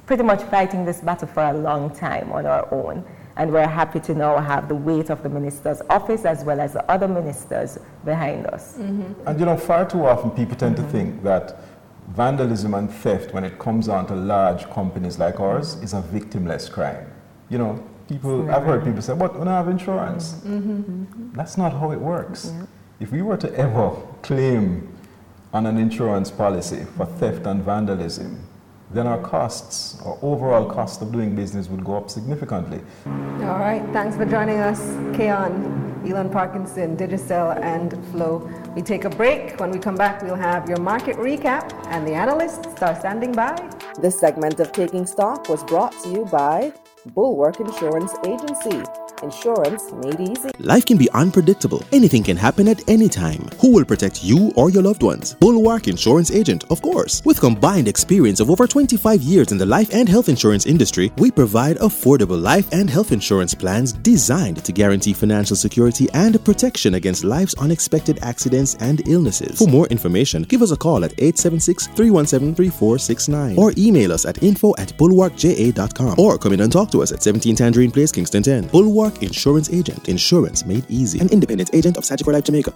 pretty 0.05 0.23
much 0.23 0.43
fighting 0.45 0.85
this 0.85 1.01
battle 1.01 1.29
for 1.29 1.45
a 1.45 1.55
long 1.55 1.95
time 1.95 2.31
on 2.33 2.45
our 2.47 2.73
own, 2.73 3.05
and 3.37 3.53
we're 3.53 3.67
happy 3.67 4.01
to 4.01 4.15
now 4.15 4.39
have 4.39 4.69
the 4.69 4.75
weight 4.75 5.11
of 5.11 5.23
the 5.23 5.29
minister's 5.29 5.83
office 5.91 6.25
as 6.25 6.43
well 6.45 6.61
as 6.61 6.73
the 6.73 6.91
other 6.91 7.07
ministers 7.07 7.79
behind 8.05 8.47
us. 8.47 8.75
Mm-hmm. 8.79 9.29
And 9.29 9.39
you 9.39 9.47
know, 9.47 9.57
far 9.57 9.89
too 9.89 10.07
often 10.07 10.31
people 10.31 10.57
tend 10.57 10.77
to 10.77 10.83
mm-hmm. 10.83 10.91
think 10.91 11.23
that 11.23 11.61
vandalism 12.09 12.75
and 12.75 12.91
theft, 12.91 13.35
when 13.35 13.45
it 13.45 13.59
comes 13.59 13.89
down 13.89 14.07
to 14.07 14.15
large 14.15 14.69
companies 14.71 15.19
like 15.19 15.39
ours, 15.41 15.75
is 15.83 15.93
a 15.93 16.01
victimless 16.01 16.71
crime. 16.71 17.13
You 17.51 17.59
know, 17.59 17.85
people, 18.09 18.51
I've 18.51 18.65
heard 18.65 18.85
people 18.85 19.03
say, 19.03 19.15
but 19.15 19.35
we 19.35 19.39
don't 19.41 19.49
have 19.49 19.69
insurance. 19.69 20.35
Mm-hmm. 20.45 21.33
That's 21.33 21.59
not 21.59 21.73
how 21.73 21.91
it 21.93 22.01
works. 22.01 22.53
If 23.01 23.13
we 23.13 23.23
were 23.23 23.37
to 23.37 23.55
ever 23.55 23.91
claim 24.23 24.93
on 25.53 25.67
an 25.67 25.77
insurance 25.77 26.31
policy 26.31 26.87
for 26.97 27.07
theft 27.07 27.47
and 27.47 27.63
vandalism, 27.63 28.47
then 28.91 29.07
our 29.07 29.21
costs, 29.21 30.01
our 30.03 30.19
overall 30.23 30.65
cost 30.71 31.03
of 31.03 31.13
doing 31.13 31.35
business 31.35 31.69
would 31.69 31.85
go 31.85 31.97
up 31.97 32.09
significantly. 32.09 32.81
All 33.07 33.59
right, 33.59 33.85
thanks 33.93 34.17
for 34.17 34.25
joining 34.25 34.59
us, 34.59 34.81
Keon, 35.17 36.03
Elon 36.07 36.31
Parkinson, 36.31 36.97
Digicel, 36.97 37.61
and 37.63 37.93
Flow. 38.13 38.49
We 38.77 38.83
take 38.83 39.05
a 39.05 39.11
break. 39.11 39.59
When 39.59 39.71
we 39.71 39.79
come 39.79 39.97
back, 39.97 40.23
we'll 40.23 40.37
have 40.37 40.69
your 40.69 40.79
market 40.79 41.17
recap, 41.17 41.73
and 41.89 42.07
the 42.07 42.15
analysts 42.15 42.81
are 42.83 42.95
standing 42.99 43.33
by. 43.33 43.57
This 44.01 44.19
segment 44.19 44.61
of 44.61 44.73
Taking 44.73 45.05
Stock 45.07 45.49
was 45.49 45.65
brought 45.65 45.93
to 46.05 46.09
you 46.09 46.25
by 46.27 46.73
Bulwark 47.15 47.61
Insurance 47.61 48.15
Agency. 48.25 48.83
Insurance 49.23 49.93
made 50.03 50.21
easy. 50.21 50.51
Life 50.59 50.85
can 50.85 50.99
be 50.99 51.09
unpredictable. 51.15 51.83
Anything 51.93 52.23
can 52.23 52.37
happen 52.37 52.69
at 52.69 52.87
any 52.89 53.09
time. 53.09 53.49
Who 53.61 53.73
will 53.73 53.85
protect 53.85 54.23
you 54.23 54.53
or 54.57 54.71
your 54.71 54.83
loved 54.83 55.03
ones? 55.03 55.35
Bulwark 55.35 55.89
Insurance 55.89 56.31
Agent, 56.31 56.65
of 56.71 56.83
course. 56.83 57.23
With 57.25 57.41
combined 57.41 57.89
experience 57.89 58.41
of 58.41 58.51
over 58.51 58.67
25 58.67 59.23
years 59.23 59.53
in 59.53 59.59
the 59.59 59.65
life 59.65 59.95
and 59.95 60.09
health 60.09 60.29
insurance 60.29 60.67
industry, 60.67 61.13
we 61.19 61.31
provide 61.31 61.77
affordable 61.79 62.41
life 62.41 62.69
and 62.73 62.91
health 62.91 63.13
insurance 63.13 63.55
plans 63.55 63.93
designed 63.93 64.63
to 64.65 64.73
guarantee 64.73 65.15
financial 65.15 65.57
security 65.57 66.09
and 66.13 66.45
protection 66.45 66.95
against 66.95 67.25
life's 67.25 67.55
unexpected 67.55 68.19
accidents 68.23 68.75
and 68.81 69.07
illnesses. 69.09 69.59
For 69.59 69.69
more 69.69 69.87
information, 69.87 70.43
give 70.43 70.61
us 70.61 70.73
a 70.73 70.77
call 70.77 71.05
at 71.05 71.13
876 71.13 71.87
317 71.89 72.55
3469 72.55 73.59
or 73.59 73.73
email 73.79 74.13
us 74.13 74.27
at 74.27 74.43
info 74.43 74.75
at 74.77 74.89
bulwarkja.com 74.99 76.19
or 76.19 76.37
come 76.37 76.53
in 76.53 76.61
and 76.61 76.73
talk 76.73 76.91
to 76.91 76.96
us 77.03 77.13
at 77.13 77.23
17 77.23 77.57
Tangerine 77.57 77.91
Place, 77.91 78.13
Kingston 78.13 78.43
10. 78.43 78.69
Bulwark 78.69 79.23
Insurance 79.23 79.71
Agent. 79.71 80.09
Insurance 80.09 80.65
made 80.65 80.85
easy. 80.89 81.19
An 81.21 81.29
independent 81.31 81.71
agent 81.75 81.97
of 81.97 82.05
Sagicor 82.05 82.33
Life 82.33 82.45
Jamaica. 82.45 82.75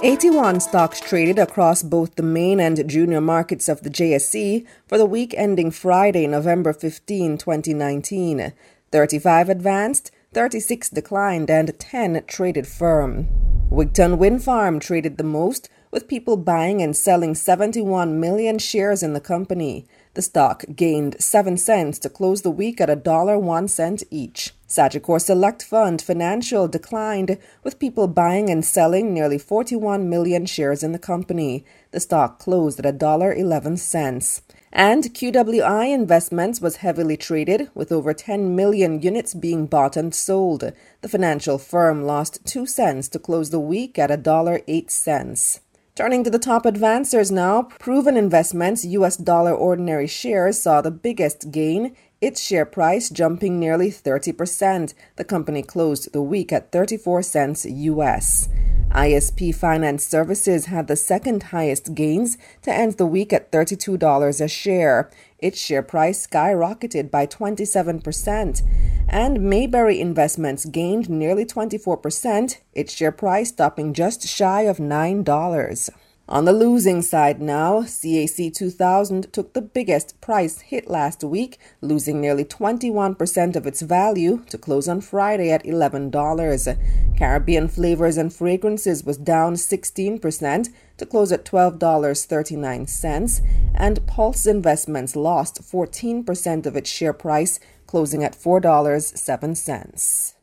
81 0.00 0.60
stocks 0.60 1.00
traded 1.00 1.38
across 1.40 1.82
both 1.82 2.14
the 2.14 2.22
main 2.22 2.60
and 2.60 2.88
junior 2.88 3.20
markets 3.20 3.68
of 3.68 3.82
the 3.82 3.90
JSE 3.90 4.64
for 4.86 4.96
the 4.96 5.04
week 5.04 5.34
ending 5.36 5.72
Friday, 5.72 6.26
November 6.26 6.72
15, 6.72 7.36
2019. 7.36 8.52
35 8.92 9.48
advanced, 9.48 10.10
36 10.32 10.90
declined, 10.90 11.50
and 11.50 11.78
10 11.78 12.24
traded 12.26 12.66
firm. 12.66 13.26
Wigton 13.70 14.18
Wind 14.18 14.42
Farm 14.44 14.78
traded 14.80 15.18
the 15.18 15.24
most, 15.24 15.68
with 15.90 16.08
people 16.08 16.36
buying 16.36 16.82
and 16.82 16.96
selling 16.96 17.34
71 17.34 18.18
million 18.20 18.58
shares 18.58 19.02
in 19.02 19.12
the 19.12 19.20
company. 19.20 19.86
The 20.14 20.22
stock 20.22 20.64
gained 20.74 21.16
7 21.20 21.56
cents 21.56 21.98
to 22.00 22.08
close 22.08 22.42
the 22.42 22.50
week 22.50 22.80
at 22.80 22.88
$1.01 22.88 23.70
cent 23.70 24.02
each. 24.10 24.52
Sagicor 24.68 25.20
Select 25.20 25.62
Fund 25.62 26.02
Financial 26.02 26.66
declined, 26.68 27.38
with 27.62 27.78
people 27.78 28.08
buying 28.08 28.50
and 28.50 28.64
selling 28.64 29.14
nearly 29.14 29.38
41 29.38 30.10
million 30.10 30.44
shares 30.44 30.82
in 30.82 30.92
the 30.92 30.98
company. 30.98 31.64
The 31.92 32.00
stock 32.00 32.38
closed 32.38 32.84
at 32.84 32.98
$1.11. 32.98 34.42
And 34.70 35.04
QWI 35.04 35.94
Investments 35.94 36.60
was 36.60 36.76
heavily 36.76 37.16
traded, 37.16 37.70
with 37.74 37.90
over 37.90 38.12
10 38.12 38.54
million 38.54 39.00
units 39.00 39.32
being 39.32 39.66
bought 39.66 39.96
and 39.96 40.14
sold. 40.14 40.72
The 41.00 41.08
financial 41.08 41.56
firm 41.58 42.04
lost 42.04 42.44
2 42.44 42.66
cents 42.66 43.08
to 43.10 43.18
close 43.18 43.48
the 43.50 43.60
week 43.60 43.98
at 43.98 44.10
$1.08. 44.10 45.60
Turning 45.98 46.22
to 46.22 46.30
the 46.30 46.38
top 46.38 46.62
advancers 46.62 47.32
now, 47.32 47.62
proven 47.80 48.16
investments 48.16 48.84
US 48.84 49.16
dollar 49.16 49.52
ordinary 49.52 50.06
shares 50.06 50.62
saw 50.62 50.80
the 50.80 50.92
biggest 50.92 51.50
gain, 51.50 51.96
its 52.20 52.40
share 52.40 52.64
price 52.64 53.10
jumping 53.10 53.58
nearly 53.58 53.90
30%. 53.90 54.94
The 55.16 55.24
company 55.24 55.60
closed 55.60 56.12
the 56.12 56.22
week 56.22 56.52
at 56.52 56.70
34 56.70 57.22
cents 57.24 57.66
US. 57.66 58.48
ISP 58.92 59.52
Finance 59.52 60.06
Services 60.06 60.66
had 60.66 60.86
the 60.86 60.94
second 60.94 61.42
highest 61.54 61.96
gains 61.96 62.38
to 62.62 62.72
end 62.72 62.92
the 62.92 63.04
week 63.04 63.32
at 63.32 63.50
$32 63.50 64.40
a 64.40 64.46
share. 64.46 65.10
Its 65.38 65.60
share 65.60 65.82
price 65.82 66.26
skyrocketed 66.26 67.10
by 67.10 67.26
27%. 67.26 68.62
And 69.08 69.40
Mayberry 69.40 70.00
Investments 70.00 70.66
gained 70.66 71.08
nearly 71.08 71.46
24%, 71.46 72.58
its 72.74 72.92
share 72.92 73.12
price 73.12 73.48
stopping 73.48 73.94
just 73.94 74.26
shy 74.26 74.62
of 74.62 74.78
$9. 74.78 75.90
On 76.30 76.44
the 76.44 76.52
losing 76.52 77.00
side 77.00 77.40
now, 77.40 77.80
CAC 77.80 78.54
2000 78.54 79.32
took 79.32 79.54
the 79.54 79.62
biggest 79.62 80.20
price 80.20 80.60
hit 80.60 80.90
last 80.90 81.24
week, 81.24 81.58
losing 81.80 82.20
nearly 82.20 82.44
21% 82.44 83.56
of 83.56 83.66
its 83.66 83.80
value 83.80 84.44
to 84.50 84.58
close 84.58 84.88
on 84.88 85.00
Friday 85.00 85.50
at 85.50 85.64
$11. 85.64 86.76
Caribbean 87.16 87.66
Flavors 87.66 88.18
and 88.18 88.30
Fragrances 88.30 89.04
was 89.04 89.16
down 89.16 89.54
16% 89.54 90.68
to 90.98 91.06
close 91.06 91.32
at 91.32 91.44
$12.39, 91.44 93.40
and 93.74 94.06
Pulse 94.06 94.46
Investments 94.46 95.16
lost 95.16 95.60
14% 95.62 96.66
of 96.66 96.76
its 96.76 96.88
share 96.90 97.12
price, 97.12 97.58
closing 97.86 98.22
at 98.22 98.34
$4.07. 98.34 100.34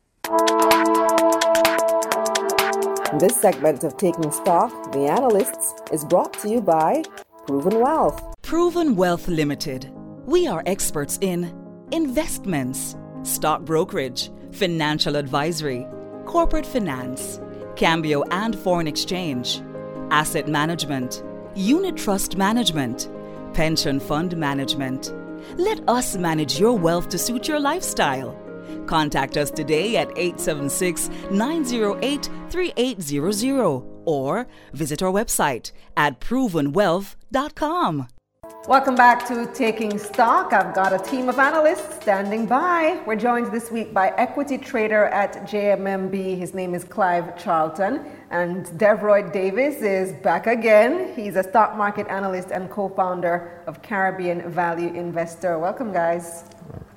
This 3.20 3.40
segment 3.40 3.84
of 3.84 3.96
Taking 3.96 4.32
Stock, 4.32 4.92
The 4.92 5.06
Analysts, 5.06 5.74
is 5.92 6.04
brought 6.04 6.32
to 6.40 6.48
you 6.48 6.60
by 6.60 7.04
Proven 7.46 7.78
Wealth. 7.80 8.20
Proven 8.42 8.96
Wealth 8.96 9.28
Limited. 9.28 9.88
We 10.26 10.48
are 10.48 10.64
experts 10.66 11.18
in 11.20 11.54
investments, 11.92 12.96
stock 13.22 13.62
brokerage, 13.62 14.32
financial 14.50 15.14
advisory, 15.16 15.86
corporate 16.24 16.66
finance, 16.66 17.40
cambio 17.76 18.24
and 18.30 18.58
foreign 18.58 18.88
exchange, 18.88 19.62
asset 20.10 20.48
management, 20.48 21.22
unit 21.54 21.96
trust 21.96 22.36
management, 22.36 23.08
pension 23.54 24.00
fund 24.00 24.36
management. 24.36 25.14
Let 25.56 25.88
us 25.88 26.16
manage 26.16 26.58
your 26.58 26.76
wealth 26.78 27.08
to 27.10 27.18
suit 27.18 27.48
your 27.48 27.60
lifestyle. 27.60 28.36
Contact 28.86 29.36
us 29.36 29.50
today 29.50 29.96
at 29.96 30.08
876 30.16 31.10
908 31.30 32.30
3800 32.50 33.82
or 34.04 34.46
visit 34.72 35.02
our 35.02 35.12
website 35.12 35.72
at 35.96 36.20
provenwealth.com. 36.20 38.08
Welcome 38.68 38.96
back 38.96 39.26
to 39.28 39.46
Taking 39.54 39.96
Stock. 39.96 40.52
I've 40.52 40.74
got 40.74 40.92
a 40.92 40.98
team 40.98 41.28
of 41.28 41.38
analysts 41.38 42.02
standing 42.02 42.46
by. 42.46 43.00
We're 43.06 43.14
joined 43.14 43.52
this 43.52 43.70
week 43.70 43.94
by 43.94 44.08
equity 44.16 44.58
trader 44.58 45.04
at 45.06 45.46
JMMB. 45.48 46.36
His 46.36 46.52
name 46.52 46.74
is 46.74 46.82
Clive 46.82 47.38
Charlton. 47.38 48.04
And 48.30 48.66
Devroyd 48.78 49.32
Davis 49.32 49.76
is 49.76 50.12
back 50.12 50.48
again. 50.48 51.12
He's 51.14 51.36
a 51.36 51.44
stock 51.44 51.76
market 51.76 52.08
analyst 52.08 52.50
and 52.50 52.68
co 52.68 52.88
founder 52.88 53.62
of 53.68 53.82
Caribbean 53.82 54.50
Value 54.50 54.92
Investor. 54.94 55.58
Welcome, 55.58 55.92
guys. 55.92 56.44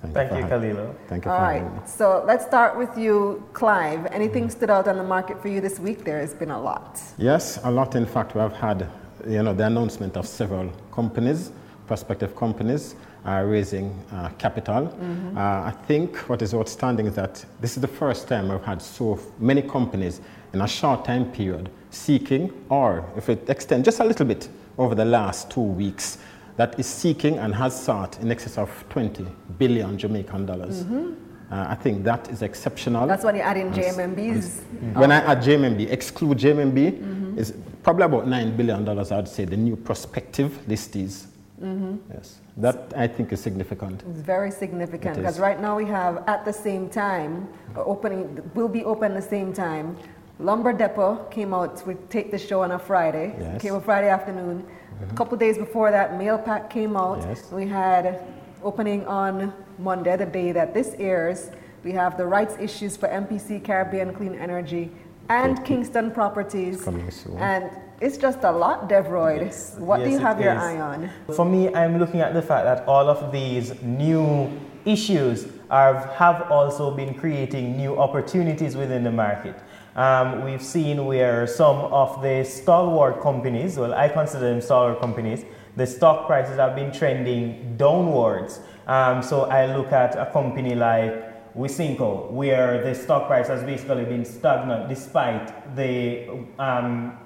Thank, 0.01 0.13
Thank 0.13 0.31
you, 0.31 0.37
you 0.37 0.43
Kalila. 0.45 0.95
Thank 1.07 1.25
you. 1.25 1.31
All 1.31 1.41
right. 1.41 1.87
So 1.87 2.23
let's 2.25 2.45
start 2.45 2.75
with 2.77 2.97
you, 2.97 3.47
Clive. 3.53 4.07
Anything 4.07 4.49
stood 4.49 4.71
out 4.71 4.87
on 4.87 4.97
the 4.97 5.03
market 5.03 5.39
for 5.39 5.49
you 5.49 5.61
this 5.61 5.79
week? 5.79 6.03
There 6.03 6.19
has 6.19 6.33
been 6.33 6.49
a 6.49 6.59
lot. 6.59 6.99
Yes, 7.19 7.59
a 7.63 7.69
lot. 7.69 7.93
In 7.95 8.07
fact, 8.07 8.33
we 8.33 8.41
have 8.41 8.53
had, 8.53 8.87
you 9.27 9.43
know, 9.43 9.53
the 9.53 9.67
announcement 9.67 10.17
of 10.17 10.27
several 10.27 10.71
companies, 10.91 11.51
prospective 11.85 12.35
companies, 12.35 12.95
uh, 13.25 13.43
raising 13.45 13.91
uh, 14.11 14.29
capital. 14.39 14.87
Mm-hmm. 14.87 15.37
Uh, 15.37 15.41
I 15.41 15.73
think 15.85 16.17
what 16.29 16.41
is 16.41 16.55
outstanding 16.55 17.05
is 17.05 17.15
that 17.15 17.45
this 17.59 17.75
is 17.75 17.81
the 17.81 17.87
first 17.87 18.27
time 18.27 18.49
we've 18.49 18.63
had 18.63 18.81
so 18.81 19.19
many 19.37 19.61
companies 19.61 20.21
in 20.53 20.61
a 20.61 20.67
short 20.67 21.05
time 21.05 21.31
period 21.31 21.69
seeking, 21.91 22.51
or 22.69 23.05
if 23.17 23.29
it 23.29 23.49
extends 23.49 23.85
just 23.85 23.99
a 23.99 24.03
little 24.03 24.25
bit 24.25 24.49
over 24.77 24.95
the 24.95 25.05
last 25.05 25.49
two 25.51 25.61
weeks, 25.61 26.17
that 26.57 26.79
is 26.79 26.87
seeking 26.87 27.37
and 27.39 27.55
has 27.55 27.79
sought 27.83 28.19
in 28.19 28.31
excess 28.31 28.57
of 28.57 28.69
20 28.89 29.25
billion 29.57 29.97
Jamaican 29.97 30.45
dollars. 30.45 30.83
Mm-hmm. 30.83 31.13
Uh, 31.51 31.65
I 31.69 31.75
think 31.75 32.03
that 32.03 32.29
is 32.29 32.41
exceptional. 32.43 33.07
That's 33.07 33.23
when 33.23 33.35
you 33.35 33.41
add 33.41 33.57
in 33.57 33.71
JMMBs. 33.71 34.93
When 34.93 35.11
I 35.11 35.15
add 35.15 35.39
JMMB, 35.41 35.89
exclude 35.89 36.37
JMMB, 36.37 36.91
mm-hmm. 36.91 37.39
is 37.39 37.53
probably 37.81 38.03
about 38.03 38.27
$9 38.27 38.55
billion, 38.55 38.87
I'd 38.87 39.27
say, 39.27 39.45
the 39.45 39.57
new 39.57 39.75
prospective 39.75 40.59
listees. 40.67 41.27
Mm-hmm. 41.59 41.95
Yes, 42.13 42.39
that 42.57 42.93
I 42.95 43.07
think 43.07 43.33
is 43.33 43.41
significant. 43.41 44.03
It's 44.09 44.21
very 44.21 44.51
significant 44.51 45.17
because 45.17 45.39
right 45.39 45.59
now 45.59 45.75
we 45.75 45.85
have 45.85 46.23
at 46.27 46.45
the 46.45 46.53
same 46.53 46.89
time, 46.89 47.49
opening 47.75 48.41
will 48.53 48.69
be 48.69 48.83
open 48.85 49.11
at 49.11 49.21
the 49.21 49.29
same 49.29 49.51
time. 49.51 49.97
Lumber 50.39 50.71
Depot 50.71 51.27
came 51.29 51.53
out 51.53 51.75
to 51.83 51.95
take 52.09 52.31
the 52.31 52.37
show 52.37 52.61
on 52.61 52.71
a 52.71 52.79
Friday. 52.79 53.35
Yes. 53.37 53.61
Came 53.61 53.73
on 53.75 53.81
Friday 53.81 54.09
afternoon. 54.09 54.63
Mm-hmm. 54.63 55.11
A 55.11 55.13
couple 55.13 55.37
days 55.37 55.57
before 55.57 55.91
that, 55.91 56.11
Mailpac 56.11 56.69
came 56.69 56.95
out. 56.95 57.19
Yes. 57.21 57.51
We 57.51 57.67
had 57.67 58.25
opening 58.63 59.05
on 59.05 59.53
Monday, 59.77 60.15
the 60.15 60.25
day 60.25 60.53
that 60.53 60.73
this 60.73 60.95
airs. 60.97 61.51
We 61.83 61.91
have 61.91 62.17
the 62.17 62.25
rights 62.25 62.55
issues 62.59 62.95
for 62.95 63.09
MPC 63.09 63.63
Caribbean 63.63 64.13
Clean 64.13 64.33
Energy 64.33 64.91
and 65.27 65.63
Kingston 65.65 66.11
Properties. 66.11 66.87
And 66.87 67.69
it's 68.01 68.17
just 68.17 68.43
a 68.43 68.51
lot, 68.51 68.89
Devroyd. 68.89 69.41
Yes. 69.41 69.75
What 69.77 69.99
yes, 69.99 70.07
do 70.07 70.13
you 70.13 70.19
have 70.19 70.39
your 70.39 70.53
is. 70.53 70.61
eye 70.61 70.79
on? 70.79 71.09
For 71.35 71.45
me, 71.45 71.73
I'm 71.73 71.99
looking 71.99 72.21
at 72.21 72.33
the 72.33 72.41
fact 72.41 72.63
that 72.63 72.87
all 72.87 73.09
of 73.09 73.31
these 73.31 73.81
new 73.81 74.49
issues 74.85 75.47
are, 75.69 76.07
have 76.15 76.49
also 76.49 76.91
been 76.91 77.13
creating 77.13 77.75
new 77.75 77.97
opportunities 77.97 78.75
within 78.75 79.03
the 79.03 79.11
market. 79.11 79.55
Um, 79.99 80.45
we've 80.45 80.63
seen 80.63 81.05
where 81.05 81.45
some 81.45 81.75
of 81.91 82.21
the 82.21 82.45
stalwart 82.45 83.21
companies, 83.21 83.77
well, 83.77 83.93
I 83.93 84.07
consider 84.07 84.49
them 84.49 84.61
stalwart 84.61 85.01
companies, 85.01 85.43
the 85.75 85.85
stock 85.85 86.25
prices 86.25 86.55
have 86.55 86.73
been 86.73 86.93
trending 86.93 87.75
downwards. 87.75 88.61
Um, 88.87 89.21
so 89.21 89.49
I 89.49 89.75
look 89.75 89.91
at 89.91 90.15
a 90.15 90.31
company 90.31 90.73
like 90.73 91.53
Wisynco, 91.53 92.31
where 92.31 92.81
the 92.81 92.95
stock 92.95 93.27
price 93.27 93.49
has 93.49 93.61
basically 93.63 94.05
been 94.05 94.23
stagnant 94.23 94.87
despite 94.87 95.75
the, 95.75 96.29
um, 96.57 97.17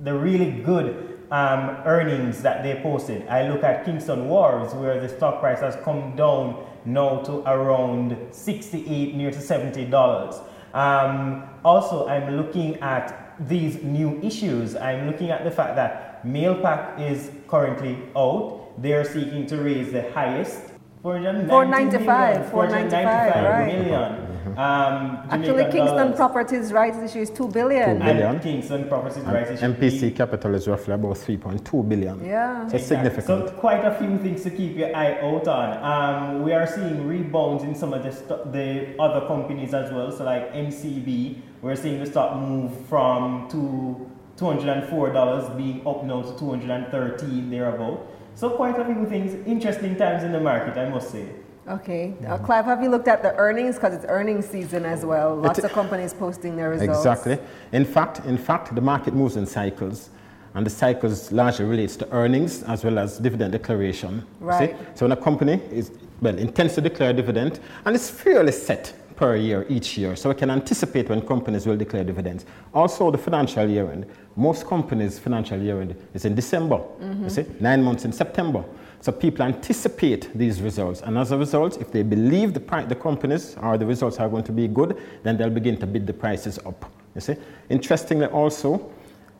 the 0.00 0.12
really 0.12 0.50
good 0.50 1.20
um, 1.30 1.76
earnings 1.84 2.42
that 2.42 2.64
they 2.64 2.80
posted. 2.82 3.24
I 3.28 3.48
look 3.48 3.62
at 3.62 3.84
Kingston 3.84 4.28
Wharves, 4.28 4.74
where 4.74 5.00
the 5.00 5.08
stock 5.08 5.38
price 5.38 5.60
has 5.60 5.76
come 5.84 6.16
down 6.16 6.66
now 6.84 7.20
to 7.20 7.48
around 7.48 8.16
68, 8.32 9.14
near 9.14 9.30
to 9.30 9.38
$70. 9.38 10.42
Um, 10.76 11.48
also, 11.64 12.06
I'm 12.06 12.36
looking 12.36 12.76
at 12.80 13.34
these 13.40 13.82
new 13.82 14.20
issues. 14.20 14.76
I'm 14.76 15.06
looking 15.06 15.30
at 15.30 15.42
the 15.42 15.50
fact 15.50 15.74
that 15.76 16.22
Mailpac 16.22 17.00
is 17.00 17.30
currently 17.48 17.96
out. 18.14 18.74
They're 18.76 19.04
seeking 19.04 19.46
to 19.46 19.56
raise 19.56 19.90
the 19.90 20.12
highest 20.12 20.60
495, 21.02 22.50
495, 22.50 23.44
right. 23.44 23.66
million. 23.66 24.25
Um, 24.52 25.18
Actually, 25.30 25.64
Kingston 25.64 25.96
dollars. 25.96 26.16
Properties 26.16 26.72
rights 26.72 26.98
issue 26.98 27.20
is 27.20 27.30
2 27.30 27.48
billion. 27.48 27.98
2 27.98 28.04
billion. 28.04 28.34
And 28.34 28.42
Kingston 28.42 28.88
Properties 28.88 29.18
and 29.18 29.32
rights 29.32 29.50
issue. 29.50 29.74
MPC 29.74 30.16
Capital 30.16 30.54
is 30.54 30.68
roughly 30.68 30.94
about 30.94 31.16
3.2 31.16 31.88
billion. 31.88 32.24
Yeah. 32.24 32.68
So 32.68 32.76
exactly. 32.76 32.78
significant. 32.80 33.48
So 33.48 33.54
quite 33.54 33.84
a 33.84 33.94
few 33.98 34.18
things 34.18 34.42
to 34.44 34.50
keep 34.50 34.76
your 34.76 34.94
eye 34.94 35.18
out 35.20 35.48
on. 35.48 35.68
Um, 35.82 36.42
we 36.42 36.52
are 36.52 36.66
seeing 36.66 37.06
rebounds 37.06 37.64
in 37.64 37.74
some 37.74 37.92
of 37.92 38.02
the, 38.02 38.12
st- 38.12 38.52
the 38.52 39.00
other 39.00 39.26
companies 39.26 39.74
as 39.74 39.92
well. 39.92 40.10
So 40.12 40.24
like 40.24 40.52
NCB, 40.52 41.40
we're 41.62 41.76
seeing 41.76 41.98
the 41.98 42.06
stock 42.06 42.36
move 42.36 42.72
from 42.86 43.48
two, 43.48 44.10
$204 44.36 45.56
being 45.56 45.86
up 45.86 46.04
now 46.04 46.22
to 46.22 46.38
213 46.38 47.50
thereabout. 47.50 48.06
So 48.34 48.50
quite 48.50 48.78
a 48.78 48.84
few 48.84 49.06
things, 49.06 49.34
interesting 49.46 49.96
times 49.96 50.22
in 50.22 50.32
the 50.32 50.40
market, 50.40 50.76
I 50.76 50.88
must 50.90 51.10
say. 51.10 51.26
Okay. 51.68 52.14
Uh, 52.26 52.38
Clive, 52.38 52.64
have 52.64 52.82
you 52.82 52.88
looked 52.88 53.08
at 53.08 53.22
the 53.22 53.34
earnings? 53.34 53.74
Because 53.74 53.94
it's 53.94 54.04
earnings 54.08 54.46
season 54.46 54.84
as 54.84 55.04
well. 55.04 55.34
Lots 55.34 55.58
it, 55.58 55.64
of 55.64 55.72
companies 55.72 56.14
posting 56.14 56.56
their 56.56 56.70
results. 56.70 56.98
Exactly. 56.98 57.38
In 57.72 57.84
fact, 57.84 58.20
in 58.24 58.38
fact, 58.38 58.74
the 58.74 58.80
market 58.80 59.14
moves 59.14 59.36
in 59.36 59.46
cycles. 59.46 60.10
And 60.54 60.64
the 60.64 60.70
cycles 60.70 61.30
largely 61.32 61.66
relates 61.66 61.96
to 61.96 62.10
earnings 62.12 62.62
as 62.62 62.82
well 62.82 62.98
as 62.98 63.18
dividend 63.18 63.52
declaration. 63.52 64.24
Right. 64.40 64.74
So 64.96 65.04
when 65.04 65.12
a 65.12 65.20
company 65.20 65.60
is 65.70 65.90
well 66.22 66.38
intends 66.38 66.74
to 66.76 66.80
declare 66.80 67.10
a 67.10 67.12
dividend 67.12 67.60
and 67.84 67.94
it's 67.94 68.08
fairly 68.08 68.52
set 68.52 68.94
per 69.16 69.36
year 69.36 69.66
each 69.68 69.98
year. 69.98 70.16
So 70.16 70.30
we 70.30 70.34
can 70.34 70.50
anticipate 70.50 71.10
when 71.10 71.20
companies 71.20 71.66
will 71.66 71.76
declare 71.76 72.04
dividends. 72.04 72.46
Also 72.72 73.10
the 73.10 73.18
financial 73.18 73.68
year 73.68 73.90
end. 73.90 74.06
Most 74.34 74.66
companies' 74.66 75.18
financial 75.18 75.60
year 75.60 75.80
end 75.82 75.94
is 76.14 76.24
in 76.24 76.34
December. 76.34 76.76
Mm-hmm. 76.76 77.24
You 77.24 77.30
see? 77.30 77.44
Nine 77.60 77.82
months 77.82 78.04
in 78.04 78.12
September. 78.12 78.64
So 79.06 79.12
people 79.12 79.44
anticipate 79.44 80.36
these 80.36 80.60
results, 80.60 81.00
and 81.02 81.16
as 81.16 81.30
a 81.30 81.38
result, 81.38 81.80
if 81.80 81.92
they 81.92 82.02
believe 82.02 82.52
the, 82.52 82.58
pri- 82.58 82.86
the 82.86 82.96
companies 82.96 83.56
or 83.62 83.78
the 83.78 83.86
results 83.86 84.18
are 84.18 84.28
going 84.28 84.42
to 84.42 84.50
be 84.50 84.66
good, 84.66 85.00
then 85.22 85.36
they'll 85.36 85.48
begin 85.48 85.76
to 85.76 85.86
bid 85.86 86.08
the 86.08 86.12
prices 86.12 86.58
up. 86.66 86.90
You 87.14 87.20
see, 87.20 87.36
interestingly, 87.68 88.26
also, 88.26 88.90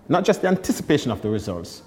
not 0.09 0.24
just 0.24 0.42
the 0.42 0.46
anticipation 0.46 1.11
of 1.11 1.20
the 1.20 1.29
results, 1.29 1.83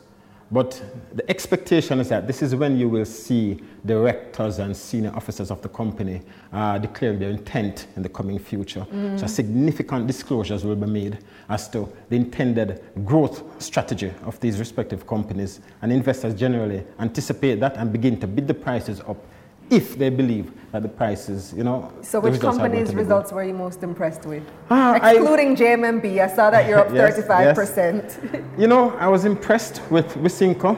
But 0.52 0.82
the 1.14 1.30
expectation 1.30 2.00
is 2.00 2.10
that 2.10 2.26
this 2.26 2.42
is 2.42 2.56
when 2.56 2.78
you 2.78 2.90
will 2.90 3.06
see 3.06 3.62
directors 3.86 4.58
and 4.58 4.76
senior 4.76 5.12
officers 5.16 5.52
of 5.52 5.62
the 5.62 5.70
company 5.70 6.22
uh, 6.52 6.80
declaring 6.80 7.20
their 7.20 7.30
intent 7.30 7.88
in 7.96 8.02
the 8.02 8.10
coming 8.10 8.40
future. 8.40 8.86
Mm. 8.92 9.20
So 9.20 9.28
significant 9.28 10.08
disclosures 10.08 10.66
will 10.66 10.76
be 10.76 10.88
made 10.88 11.20
as 11.50 11.70
to 11.70 11.88
the 12.10 12.16
intended 12.16 12.82
growth 13.06 13.44
strategy 13.62 14.12
of 14.24 14.40
these 14.40 14.58
respective 14.58 15.06
companies. 15.06 15.60
And 15.84 15.92
investors 15.92 16.34
generally 16.34 16.84
anticipate 17.00 17.60
that 17.60 17.78
and 17.78 17.92
begin 17.92 18.20
to 18.20 18.28
bid 18.28 18.48
the 18.48 18.56
prices 18.56 19.02
up 19.02 19.24
if 19.70 19.98
they 19.98 20.10
believe 20.10 20.52
that 20.72 20.84
the 20.84 20.90
prices, 20.90 21.54
you 21.56 21.64
know. 21.64 21.92
So, 22.02 22.20
which 22.20 22.40
company's 22.40 22.94
results 22.94 23.32
were 23.32 23.44
you 23.44 23.54
most 23.54 23.84
impressed 23.84 24.26
with? 24.26 24.44
Uh, 24.70 25.00
Excluding 25.02 25.54
I, 25.54 25.56
JMMB, 25.56 26.20
I 26.20 26.28
saw 26.36 26.50
that 26.50 26.68
you're 26.68 26.80
up 26.80 26.90
yes, 26.94 27.20
35%. 27.20 28.34
Yes. 28.34 28.44
you 28.58 28.68
know, 28.68 28.92
I 28.98 29.08
was 29.08 29.26
impressed 29.26 29.82
with 29.90 30.08
Wisynco. 30.16 30.76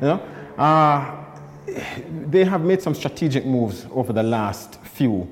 You 0.00 0.06
know, 0.06 0.22
uh, 0.58 1.24
they 2.28 2.44
have 2.44 2.62
made 2.62 2.82
some 2.82 2.94
strategic 2.94 3.44
moves 3.44 3.86
over 3.90 4.12
the 4.12 4.22
last 4.22 4.80
few, 4.82 5.28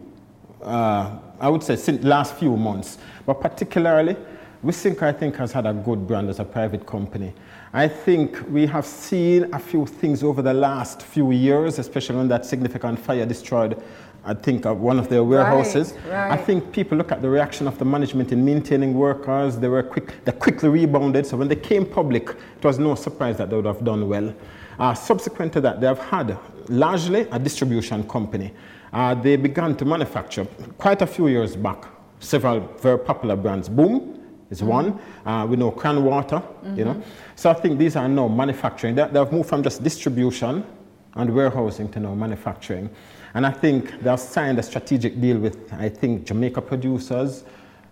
uh, 0.62 1.18
I 1.38 1.48
would 1.48 1.62
say, 1.62 1.76
since 1.76 2.02
last 2.04 2.34
few 2.36 2.56
months, 2.56 2.98
but 3.26 3.40
particularly. 3.40 4.16
Wisynco, 4.64 5.02
I 5.02 5.12
think, 5.12 5.36
has 5.36 5.52
had 5.52 5.66
a 5.66 5.74
good 5.74 6.06
brand 6.06 6.30
as 6.30 6.38
a 6.38 6.44
private 6.44 6.86
company. 6.86 7.34
I 7.76 7.88
think 7.88 8.40
we 8.48 8.66
have 8.66 8.86
seen 8.86 9.52
a 9.52 9.58
few 9.58 9.84
things 9.84 10.22
over 10.22 10.42
the 10.42 10.54
last 10.54 11.02
few 11.02 11.32
years, 11.32 11.80
especially 11.80 12.18
when 12.18 12.28
that 12.28 12.46
significant 12.46 13.00
fire 13.00 13.26
destroyed, 13.26 13.82
I 14.24 14.34
think, 14.34 14.64
uh, 14.64 14.72
one 14.72 14.96
of 15.00 15.08
their 15.08 15.24
warehouses. 15.24 15.92
Right, 15.92 16.12
right. 16.12 16.30
I 16.30 16.36
think 16.36 16.70
people 16.70 16.96
look 16.96 17.10
at 17.10 17.20
the 17.20 17.28
reaction 17.28 17.66
of 17.66 17.76
the 17.76 17.84
management 17.84 18.30
in 18.30 18.44
maintaining 18.44 18.94
workers. 18.94 19.58
They 19.58 19.66
were 19.66 19.82
quick, 19.82 20.24
they 20.24 20.30
quickly 20.30 20.68
rebounded. 20.68 21.26
So 21.26 21.36
when 21.36 21.48
they 21.48 21.56
came 21.56 21.84
public, 21.84 22.30
it 22.30 22.62
was 22.62 22.78
no 22.78 22.94
surprise 22.94 23.38
that 23.38 23.50
they 23.50 23.56
would 23.56 23.66
have 23.66 23.84
done 23.84 24.08
well. 24.08 24.32
Uh, 24.78 24.94
subsequent 24.94 25.52
to 25.54 25.60
that, 25.62 25.80
they 25.80 25.88
have 25.88 25.98
had 25.98 26.38
largely 26.68 27.22
a 27.32 27.40
distribution 27.40 28.08
company. 28.08 28.52
Uh, 28.92 29.16
they 29.16 29.34
began 29.34 29.74
to 29.78 29.84
manufacture 29.84 30.44
quite 30.78 31.02
a 31.02 31.06
few 31.08 31.26
years 31.26 31.56
back 31.56 31.86
several 32.20 32.60
very 32.80 33.00
popular 33.00 33.34
brands. 33.34 33.68
Boom, 33.68 34.23
is 34.50 34.60
mm-hmm. 34.60 34.68
one. 34.68 34.98
Uh, 35.24 35.46
we 35.46 35.56
know 35.56 35.70
Cran-Wata, 35.70 36.42
mm-hmm. 36.42 36.78
you 36.78 36.84
know. 36.84 37.02
So 37.36 37.50
I 37.50 37.54
think 37.54 37.78
these 37.78 37.96
are 37.96 38.08
now 38.08 38.28
manufacturing. 38.28 38.94
They, 38.94 39.02
have 39.02 39.32
moved 39.32 39.48
from 39.48 39.62
just 39.62 39.82
distribution 39.82 40.64
and 41.14 41.34
warehousing 41.34 41.90
to 41.92 42.00
now 42.00 42.14
manufacturing. 42.14 42.90
And 43.34 43.46
I 43.46 43.50
think 43.50 44.00
they've 44.00 44.18
signed 44.18 44.58
a 44.58 44.62
strategic 44.62 45.20
deal 45.20 45.38
with, 45.38 45.72
I 45.72 45.88
think, 45.88 46.24
Jamaica 46.24 46.62
producers. 46.62 47.44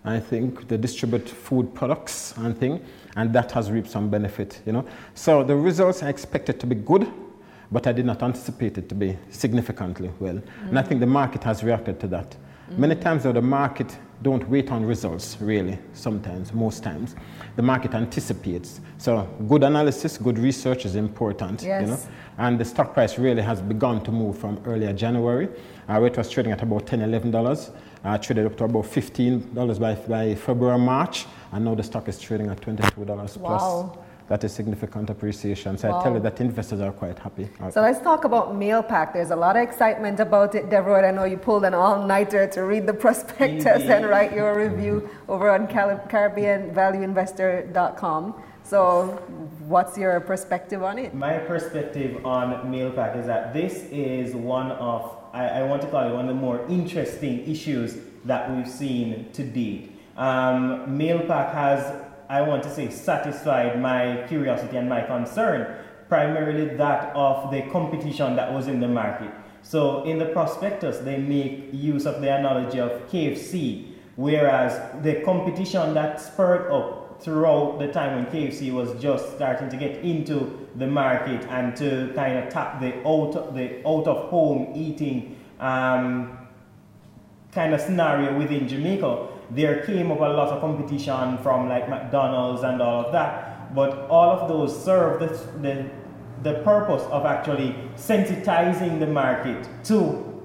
I 0.05 0.19
think 0.19 0.67
they 0.67 0.77
distribute 0.77 1.27
food 1.29 1.73
products 1.73 2.33
and 2.37 2.57
thing, 2.57 2.83
and 3.15 3.31
that 3.33 3.51
has 3.53 3.71
reaped 3.71 3.89
some 3.89 4.09
benefit, 4.09 4.61
you 4.65 4.73
know. 4.73 4.85
So 5.13 5.43
the 5.43 5.55
results 5.55 6.03
are 6.03 6.09
expected 6.09 6.59
to 6.59 6.67
be 6.67 6.75
good, 6.75 7.09
but 7.71 7.87
I 7.87 7.93
did 7.93 8.05
not 8.05 8.21
anticipate 8.21 8.77
it 8.77 8.89
to 8.89 8.95
be 8.95 9.17
significantly 9.29 10.11
well. 10.19 10.35
Mm-hmm. 10.35 10.69
And 10.69 10.79
I 10.79 10.81
think 10.81 10.99
the 10.99 11.07
market 11.07 11.43
has 11.45 11.63
reacted 11.63 11.99
to 12.01 12.07
that. 12.07 12.35
Many 12.77 12.95
times, 12.95 13.23
though, 13.23 13.31
the 13.31 13.41
market 13.41 13.95
don't 14.23 14.47
wait 14.49 14.71
on 14.71 14.85
results, 14.85 15.37
really, 15.39 15.77
sometimes, 15.93 16.53
most 16.53 16.81
times. 16.81 17.15
The 17.55 17.61
market 17.61 17.93
anticipates. 17.93 18.81
So 18.97 19.27
good 19.47 19.63
analysis, 19.63 20.17
good 20.17 20.39
research 20.39 20.85
is 20.85 20.95
important, 20.95 21.61
yes. 21.61 21.81
you 21.81 21.87
know. 21.87 21.99
And 22.37 22.59
the 22.59 22.65
stock 22.65 22.93
price 22.93 23.19
really 23.19 23.41
has 23.41 23.61
begun 23.61 24.03
to 24.05 24.11
move 24.11 24.37
from 24.37 24.59
earlier 24.65 24.93
January, 24.93 25.49
uh, 25.87 25.97
where 25.97 26.07
it 26.07 26.17
was 26.17 26.29
trading 26.29 26.53
at 26.53 26.61
about 26.63 26.87
$10, 26.87 26.99
$11, 26.99 27.71
uh, 28.03 28.17
traded 28.17 28.45
up 28.45 28.57
to 28.57 28.63
about 28.63 28.85
$15 28.85 29.79
by, 29.79 29.93
by 29.95 30.35
February, 30.35 30.79
March, 30.79 31.25
and 31.51 31.65
now 31.65 31.75
the 31.75 31.83
stock 31.83 32.07
is 32.07 32.19
trading 32.19 32.49
at 32.49 32.59
$22 32.61 33.37
wow. 33.37 33.91
plus 33.93 34.02
that 34.33 34.43
is 34.43 34.51
significant 34.51 35.09
appreciation. 35.11 35.77
So 35.77 35.89
wow. 35.89 35.99
I 35.99 36.03
tell 36.03 36.13
you 36.13 36.19
that 36.21 36.41
investors 36.41 36.81
are 36.81 36.91
quite 36.91 37.19
happy. 37.19 37.47
So 37.69 37.81
let's 37.81 38.01
talk 38.01 38.23
about 38.23 38.55
Mailpac. 38.55 39.13
There's 39.13 39.29
a 39.29 39.35
lot 39.35 39.55
of 39.55 39.61
excitement 39.61 40.19
about 40.19 40.55
it, 40.55 40.71
Deborah. 40.71 41.07
I 41.07 41.11
know 41.11 41.25
you 41.25 41.37
pulled 41.37 41.65
an 41.65 41.75
all-nighter 41.75 42.47
to 42.47 42.63
read 42.63 42.87
the 42.87 42.95
prospectus 43.05 43.67
Indeed. 43.67 43.91
and 43.91 44.09
write 44.09 44.33
your 44.33 44.57
review 44.57 45.07
over 45.29 45.51
on 45.51 45.67
CaribbeanValueInvestor.com. 45.67 48.33
So 48.63 49.21
what's 49.67 49.99
your 49.99 50.19
perspective 50.19 50.81
on 50.81 50.97
it? 50.97 51.13
My 51.13 51.37
perspective 51.37 52.25
on 52.25 52.71
Mailpac 52.71 53.15
is 53.19 53.27
that 53.27 53.53
this 53.53 53.83
is 53.91 54.33
one 54.33 54.71
of, 54.71 55.15
I, 55.31 55.59
I 55.59 55.63
want 55.63 55.83
to 55.83 55.87
call 55.89 56.09
it 56.09 56.11
one 56.11 56.27
of 56.27 56.35
the 56.35 56.41
more 56.47 56.65
interesting 56.69 57.47
issues 57.47 57.97
that 58.25 58.49
we've 58.51 58.67
seen 58.67 59.31
to 59.33 59.43
date. 59.43 59.91
Um, 60.17 60.97
Mailpac 60.97 61.53
has 61.53 62.03
I 62.33 62.41
want 62.41 62.63
to 62.63 62.73
say, 62.73 62.89
satisfied 62.89 63.79
my 63.79 64.25
curiosity 64.27 64.77
and 64.77 64.89
my 64.89 65.03
concern, 65.03 65.77
primarily 66.09 66.65
that 66.77 67.15
of 67.15 67.51
the 67.51 67.61
competition 67.71 68.35
that 68.37 68.51
was 68.51 68.67
in 68.67 68.79
the 68.79 68.87
market. 68.87 69.31
So 69.61 70.03
in 70.03 70.17
the 70.17 70.25
prospectus, 70.25 70.97
they 70.97 71.17
make 71.17 71.69
use 71.71 72.07
of 72.07 72.21
the 72.21 72.35
analogy 72.35 72.79
of 72.79 72.89
KFC, 73.11 73.93
whereas 74.15 74.81
the 75.03 75.21
competition 75.21 75.93
that 75.93 76.19
spurred 76.19 76.71
up 76.71 77.21
throughout 77.21 77.77
the 77.77 77.89
time 77.89 78.15
when 78.15 78.25
KFC 78.25 78.73
was 78.73 78.99
just 78.99 79.35
starting 79.35 79.69
to 79.69 79.77
get 79.77 79.97
into 80.03 80.67
the 80.75 80.87
market 80.87 81.43
and 81.51 81.77
to 81.77 82.11
kind 82.15 82.39
of 82.39 82.51
tap 82.51 82.81
the 82.81 82.95
out, 83.07 83.53
the 83.53 83.87
out 83.87 84.07
of 84.07 84.29
home 84.31 84.73
eating 84.75 85.37
um, 85.59 86.35
kind 87.51 87.75
of 87.75 87.79
scenario 87.79 88.35
within 88.39 88.67
Jamaica 88.67 89.29
there 89.55 89.85
came 89.85 90.11
up 90.11 90.19
a 90.19 90.21
lot 90.21 90.49
of 90.49 90.61
competition 90.61 91.37
from 91.39 91.69
like 91.69 91.89
McDonald's 91.89 92.63
and 92.63 92.81
all 92.81 93.05
of 93.05 93.11
that. 93.11 93.73
But 93.75 94.07
all 94.09 94.29
of 94.29 94.47
those 94.49 94.83
serve 94.83 95.19
the, 95.19 95.27
the, 95.61 95.89
the 96.43 96.59
purpose 96.63 97.03
of 97.03 97.25
actually 97.25 97.75
sensitizing 97.95 98.99
the 98.99 99.07
market 99.07 99.67
to 99.85 100.41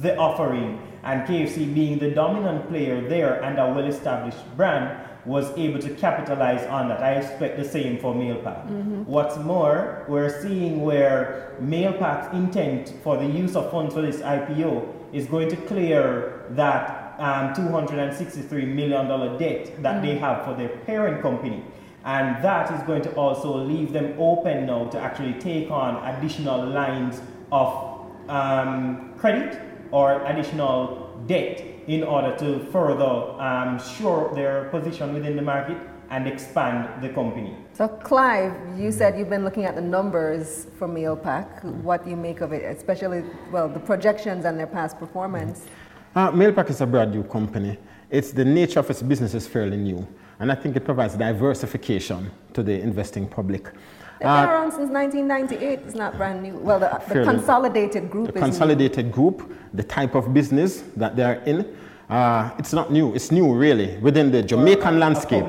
the 0.00 0.16
offering. 0.16 0.80
And 1.04 1.26
KFC 1.26 1.74
being 1.74 1.98
the 1.98 2.10
dominant 2.10 2.68
player 2.68 3.08
there 3.08 3.42
and 3.42 3.58
a 3.58 3.66
well 3.66 3.86
established 3.86 4.38
brand 4.56 5.08
was 5.24 5.50
able 5.56 5.78
to 5.80 5.90
capitalize 5.94 6.66
on 6.66 6.88
that. 6.88 7.02
I 7.02 7.14
expect 7.14 7.56
the 7.56 7.64
same 7.64 7.98
for 7.98 8.14
Mailpac. 8.14 8.66
Mm-hmm. 8.66 9.04
What's 9.04 9.36
more, 9.38 10.04
we're 10.08 10.42
seeing 10.42 10.82
where 10.82 11.56
Mailpac's 11.60 12.34
intent 12.34 12.92
for 13.02 13.16
the 13.16 13.26
use 13.26 13.54
of 13.54 13.70
funds 13.70 13.94
for 13.94 14.02
this 14.02 14.16
IPO 14.16 14.92
is 15.12 15.26
going 15.26 15.48
to 15.50 15.56
clear 15.56 16.44
that 16.50 17.01
um, 17.22 17.54
$263 17.54 18.66
million 18.66 19.06
debt 19.38 19.82
that 19.82 19.94
mm-hmm. 19.94 20.06
they 20.06 20.18
have 20.18 20.44
for 20.44 20.54
their 20.54 20.70
parent 20.84 21.22
company. 21.22 21.62
And 22.04 22.42
that 22.42 22.72
is 22.74 22.82
going 22.82 23.02
to 23.02 23.14
also 23.14 23.56
leave 23.56 23.92
them 23.92 24.16
open 24.18 24.66
now 24.66 24.86
to 24.86 24.98
actually 24.98 25.34
take 25.34 25.70
on 25.70 26.04
additional 26.04 26.66
lines 26.66 27.22
of 27.52 28.08
um, 28.28 29.14
credit 29.18 29.60
or 29.92 30.24
additional 30.26 31.22
debt 31.28 31.62
in 31.86 32.02
order 32.02 32.36
to 32.38 32.58
further 32.72 33.40
um, 33.40 33.78
shore 33.78 34.32
their 34.34 34.68
position 34.70 35.14
within 35.14 35.36
the 35.36 35.42
market 35.42 35.78
and 36.10 36.26
expand 36.26 37.02
the 37.02 37.08
company. 37.08 37.56
So, 37.72 37.86
Clive, 37.88 38.52
you 38.76 38.90
said 38.90 39.16
you've 39.16 39.30
been 39.30 39.44
looking 39.44 39.64
at 39.64 39.76
the 39.76 39.80
numbers 39.80 40.66
for 40.76 40.88
Mailpac. 40.88 41.64
What 41.82 42.04
do 42.04 42.10
you 42.10 42.16
make 42.16 42.40
of 42.40 42.52
it, 42.52 42.64
especially, 42.64 43.24
well, 43.52 43.68
the 43.68 43.80
projections 43.80 44.44
and 44.44 44.58
their 44.58 44.66
past 44.66 44.98
performance? 44.98 45.66
Uh, 46.14 46.30
Mailpac 46.30 46.68
is 46.68 46.80
a 46.82 46.86
brand 46.86 47.12
new 47.12 47.22
company. 47.22 47.78
It's 48.10 48.32
the 48.32 48.44
nature 48.44 48.80
of 48.80 48.90
its 48.90 49.00
business 49.00 49.32
is 49.32 49.46
fairly 49.46 49.78
new, 49.78 50.06
and 50.40 50.52
I 50.52 50.54
think 50.54 50.76
it 50.76 50.84
provides 50.84 51.14
diversification 51.14 52.30
to 52.52 52.62
the 52.62 52.78
investing 52.80 53.26
public. 53.26 53.64
They've 53.64 54.20
been 54.20 54.28
uh, 54.28 54.50
around 54.50 54.72
since 54.72 54.90
1998. 54.90 55.78
It's 55.86 55.94
not 55.94 56.18
brand 56.18 56.42
new. 56.42 56.56
Well, 56.58 56.78
the, 56.78 57.02
the 57.08 57.24
consolidated 57.24 58.10
group 58.10 58.26
the 58.26 58.40
consolidated 58.40 59.06
new. 59.06 59.12
group, 59.12 59.56
the 59.72 59.82
type 59.82 60.14
of 60.14 60.34
business 60.34 60.84
that 60.96 61.16
they 61.16 61.22
are 61.22 61.40
in. 61.46 61.76
Uh, 62.10 62.50
it's 62.58 62.74
not 62.74 62.92
new. 62.92 63.14
It's 63.14 63.32
new, 63.32 63.54
really, 63.54 63.96
within 63.98 64.30
the 64.30 64.42
Jamaican 64.42 65.00
landscape. 65.00 65.46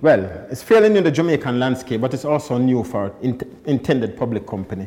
Well, 0.00 0.46
it's 0.48 0.62
fairly 0.62 0.88
new 0.88 0.98
in 0.98 1.04
the 1.04 1.10
Jamaican 1.10 1.58
landscape, 1.58 2.00
but 2.00 2.14
it's 2.14 2.24
also 2.24 2.58
new 2.58 2.84
for 2.84 3.12
in- 3.22 3.40
intended 3.64 4.16
public 4.16 4.46
company. 4.46 4.86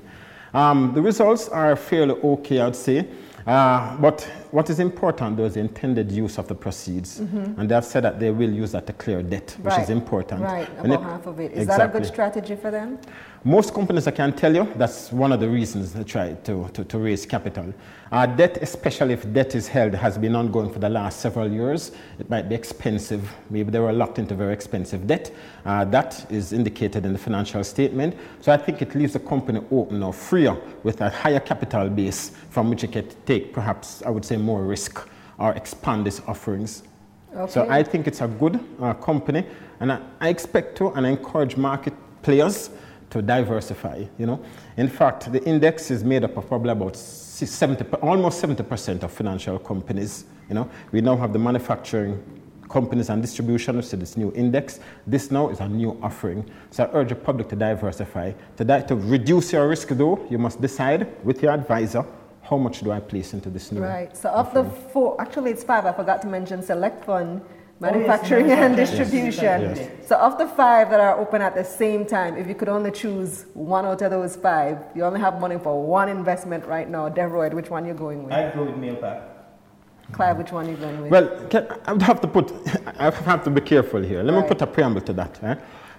Um, 0.54 0.94
the 0.94 1.02
results 1.02 1.50
are 1.50 1.76
fairly 1.76 2.14
okay, 2.14 2.62
I'd 2.62 2.76
say. 2.76 3.06
Uh, 3.46 3.98
but 3.98 4.22
what 4.52 4.70
is 4.70 4.80
important 4.80 5.36
though 5.38 5.46
is 5.46 5.56
the 5.56 5.60
intended 5.60 6.12
use 6.12 6.38
of 6.38 6.48
the 6.48 6.56
proceeds. 6.56 7.20
Mm-hmm. 7.20 7.60
And 7.60 7.70
they 7.70 7.76
have 7.76 7.86
said 7.86 8.04
that 8.04 8.20
they 8.20 8.32
will 8.32 8.52
use 8.52 8.72
that 8.72 8.88
to 8.88 8.94
clear 8.94 9.22
debt, 9.22 9.56
which 9.62 9.74
right. 9.74 9.84
is 9.84 9.90
important. 9.90 10.42
Right, 10.42 10.70
about 10.80 10.92
it, 10.92 11.02
half 11.02 11.26
of 11.26 11.40
it. 11.40 11.52
Is 11.52 11.64
exactly. 11.64 11.78
that 11.78 11.90
a 11.90 12.00
good 12.00 12.08
strategy 12.08 12.56
for 12.56 12.72
them? 12.72 13.00
Most 13.46 13.74
companies, 13.74 14.08
I 14.08 14.12
can 14.12 14.32
tell 14.32 14.56
you, 14.56 14.72
that's 14.78 15.12
one 15.12 15.34
of 15.34 15.42
the 15.42 15.50
reasons 15.50 15.92
they 15.92 16.06
try 16.06 16.32
to, 16.32 16.70
to, 16.70 16.86
to 16.86 16.98
raise 16.98 17.26
capital. 17.26 17.74
Uh, 18.10 18.26
debt, 18.26 18.58
especially 18.62 19.16
if 19.16 19.34
debt 19.34 19.54
is 19.54 19.68
held, 19.68 19.94
has 19.94 20.18
been 20.18 20.34
ongoing 20.34 20.72
for 20.72 20.80
the 20.80 20.88
last 20.88 21.20
several 21.20 21.52
years. 21.52 21.92
It 22.20 22.30
might 22.30 22.48
be 22.48 22.56
expensive. 22.56 23.30
Maybe 23.50 23.70
they 23.70 23.82
were 23.82 23.92
locked 23.92 24.18
into 24.18 24.34
very 24.34 24.54
expensive 24.54 25.08
debt. 25.08 25.34
Uh, 25.66 25.84
that 25.84 26.26
is 26.32 26.54
indicated 26.54 27.06
in 27.06 27.12
the 27.12 27.20
financial 27.20 27.66
statement. 27.66 28.16
So 28.40 28.54
I 28.54 28.56
think 28.56 28.82
it 28.82 28.96
leaves 28.96 29.12
the 29.12 29.20
company 29.20 29.60
open 29.72 30.02
or 30.04 30.14
freer 30.14 30.56
with 30.84 31.02
a 31.02 31.10
higher 31.10 31.42
capital 31.42 31.90
base 31.90 32.32
from 32.50 32.70
which 32.70 32.86
it 32.86 32.94
can 32.94 33.10
take 33.26 33.52
perhaps, 33.52 34.02
I 34.04 34.10
would 34.10 34.24
say, 34.24 34.38
more 34.38 34.64
risk 34.64 35.06
or 35.38 35.52
expand 35.56 36.08
its 36.08 36.22
offerings. 36.28 36.84
Okay. 37.36 37.52
So 37.52 37.68
I 37.70 37.84
think 37.84 38.08
it's 38.08 38.22
a 38.22 38.28
good 38.30 38.58
uh, 38.80 38.94
company, 38.94 39.46
and 39.82 39.92
I, 39.92 40.00
I 40.22 40.30
expect 40.30 40.78
to 40.78 40.92
and 40.92 41.06
I 41.06 41.10
encourage 41.10 41.58
market 41.58 41.94
players 42.22 42.70
to 43.14 43.22
diversify. 43.22 44.04
You 44.18 44.26
know, 44.26 44.44
in 44.76 44.90
fact, 44.90 45.32
the 45.32 45.42
index 45.44 45.92
is 45.92 46.04
made 46.04 46.24
up 46.24 46.36
of 46.36 46.48
probably 46.48 46.72
about 46.72 46.96
70, 46.96 47.86
almost 48.02 48.44
70% 48.44 49.04
of 49.04 49.12
financial 49.12 49.60
companies. 49.60 50.26
You 50.50 50.56
know, 50.56 50.70
we 50.92 51.02
now 51.02 51.16
have 51.16 51.32
the 51.32 51.40
manufacturing 51.40 52.22
companies 52.70 53.10
and 53.10 53.22
distribution, 53.22 53.78
which 53.78 53.86
is 53.86 53.92
this 53.92 54.18
new 54.18 54.34
index. 54.34 54.80
This 55.06 55.30
now 55.30 55.50
is 55.50 55.60
a 55.60 55.70
new 55.70 55.98
offering. 56.02 56.44
So 56.72 56.86
I 56.86 56.90
urge 56.94 57.10
the 57.10 57.16
public 57.16 57.50
to 57.50 57.56
diversify. 57.56 58.32
To, 58.58 58.64
di- 58.64 58.82
to 58.82 58.96
reduce 58.96 59.54
your 59.54 59.68
risk, 59.68 59.90
though, 59.90 60.26
you 60.32 60.40
must 60.40 60.60
decide 60.60 61.24
with 61.24 61.44
your 61.44 61.52
advisor 61.52 62.04
how 62.42 62.58
much 62.58 62.82
do 62.82 62.92
I 62.92 63.00
place 63.00 63.34
into 63.34 63.50
this 63.52 63.72
new. 63.72 63.82
Right. 63.82 64.18
So 64.18 64.30
of 64.30 64.54
the 64.54 64.64
four, 64.64 65.22
actually 65.22 65.52
it's 65.52 65.64
five. 65.64 65.86
I 65.86 65.94
forgot 65.94 66.22
to 66.24 66.28
mention 66.28 66.64
select 66.64 67.06
fund, 67.06 67.42
manufacturing, 67.84 68.46
oh, 68.46 68.56
yes, 68.56 68.66
and 68.66 68.76
distribution. 68.84 69.60
Yes. 69.62 70.08
So 70.08 70.16
of 70.28 70.38
the 70.38 70.48
five 70.48 70.90
that 70.92 71.02
are 71.08 71.16
open 71.24 71.42
at 71.42 71.54
the 71.54 71.66
same 71.82 72.06
time, 72.06 72.38
if 72.42 72.46
you 72.48 72.56
could 72.56 72.72
only 72.78 72.92
choose 72.92 73.46
one 73.54 73.86
out 73.86 74.02
of 74.02 74.10
those 74.12 74.36
five, 74.36 74.76
you 74.96 75.04
only 75.10 75.20
have 75.20 75.40
money 75.46 75.58
for 75.66 75.74
one 76.00 76.10
investment 76.10 76.66
right 76.66 76.90
now. 76.90 77.10
Devroyd, 77.10 77.54
which 77.54 77.70
one 77.70 77.86
you're 77.86 78.02
going 78.08 78.24
with? 78.24 78.34
I'd 78.34 78.54
go 78.56 78.64
with 78.64 78.76
Mailpac. 78.76 79.18
Clive, 80.12 80.38
which 80.38 80.52
one 80.52 80.68
are 80.68 80.72
you 80.72 80.78
going 80.78 81.02
with? 81.02 81.12
Well, 81.12 81.28
can, 81.52 81.68
I 81.86 81.94
would 81.94 82.02
have 82.02 82.22
to 82.22 82.28
put, 82.28 82.52
I 83.00 83.10
have 83.10 83.44
to 83.44 83.50
be 83.50 83.62
careful 83.62 84.02
here. 84.02 84.22
Let 84.24 84.34
right. 84.34 84.44
me 84.44 84.48
put 84.48 84.62
a 84.62 84.68
preamble 84.68 85.02
to 85.02 85.14
that. 85.14 85.44
Eh? 85.44 85.56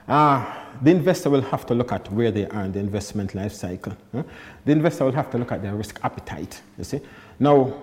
Uh, 0.07 0.45
the 0.83 0.91
investor 0.91 1.31
will 1.31 1.47
have 1.53 1.65
to 1.67 1.75
look 1.75 1.91
at 1.93 2.11
where 2.13 2.31
they 2.31 2.47
are 2.47 2.65
in 2.65 2.73
the 2.73 2.81
investment 2.81 3.35
life 3.35 3.53
cycle. 3.53 3.95
Eh? 4.15 4.23
The 4.65 4.73
investor 4.73 5.05
will 5.05 5.19
have 5.21 5.31
to 5.31 5.39
look 5.39 5.53
at 5.53 5.63
their 5.63 5.75
risk 5.75 5.99
appetite, 6.03 6.63
you 6.79 6.85
see. 6.85 7.01
Now, 7.39 7.75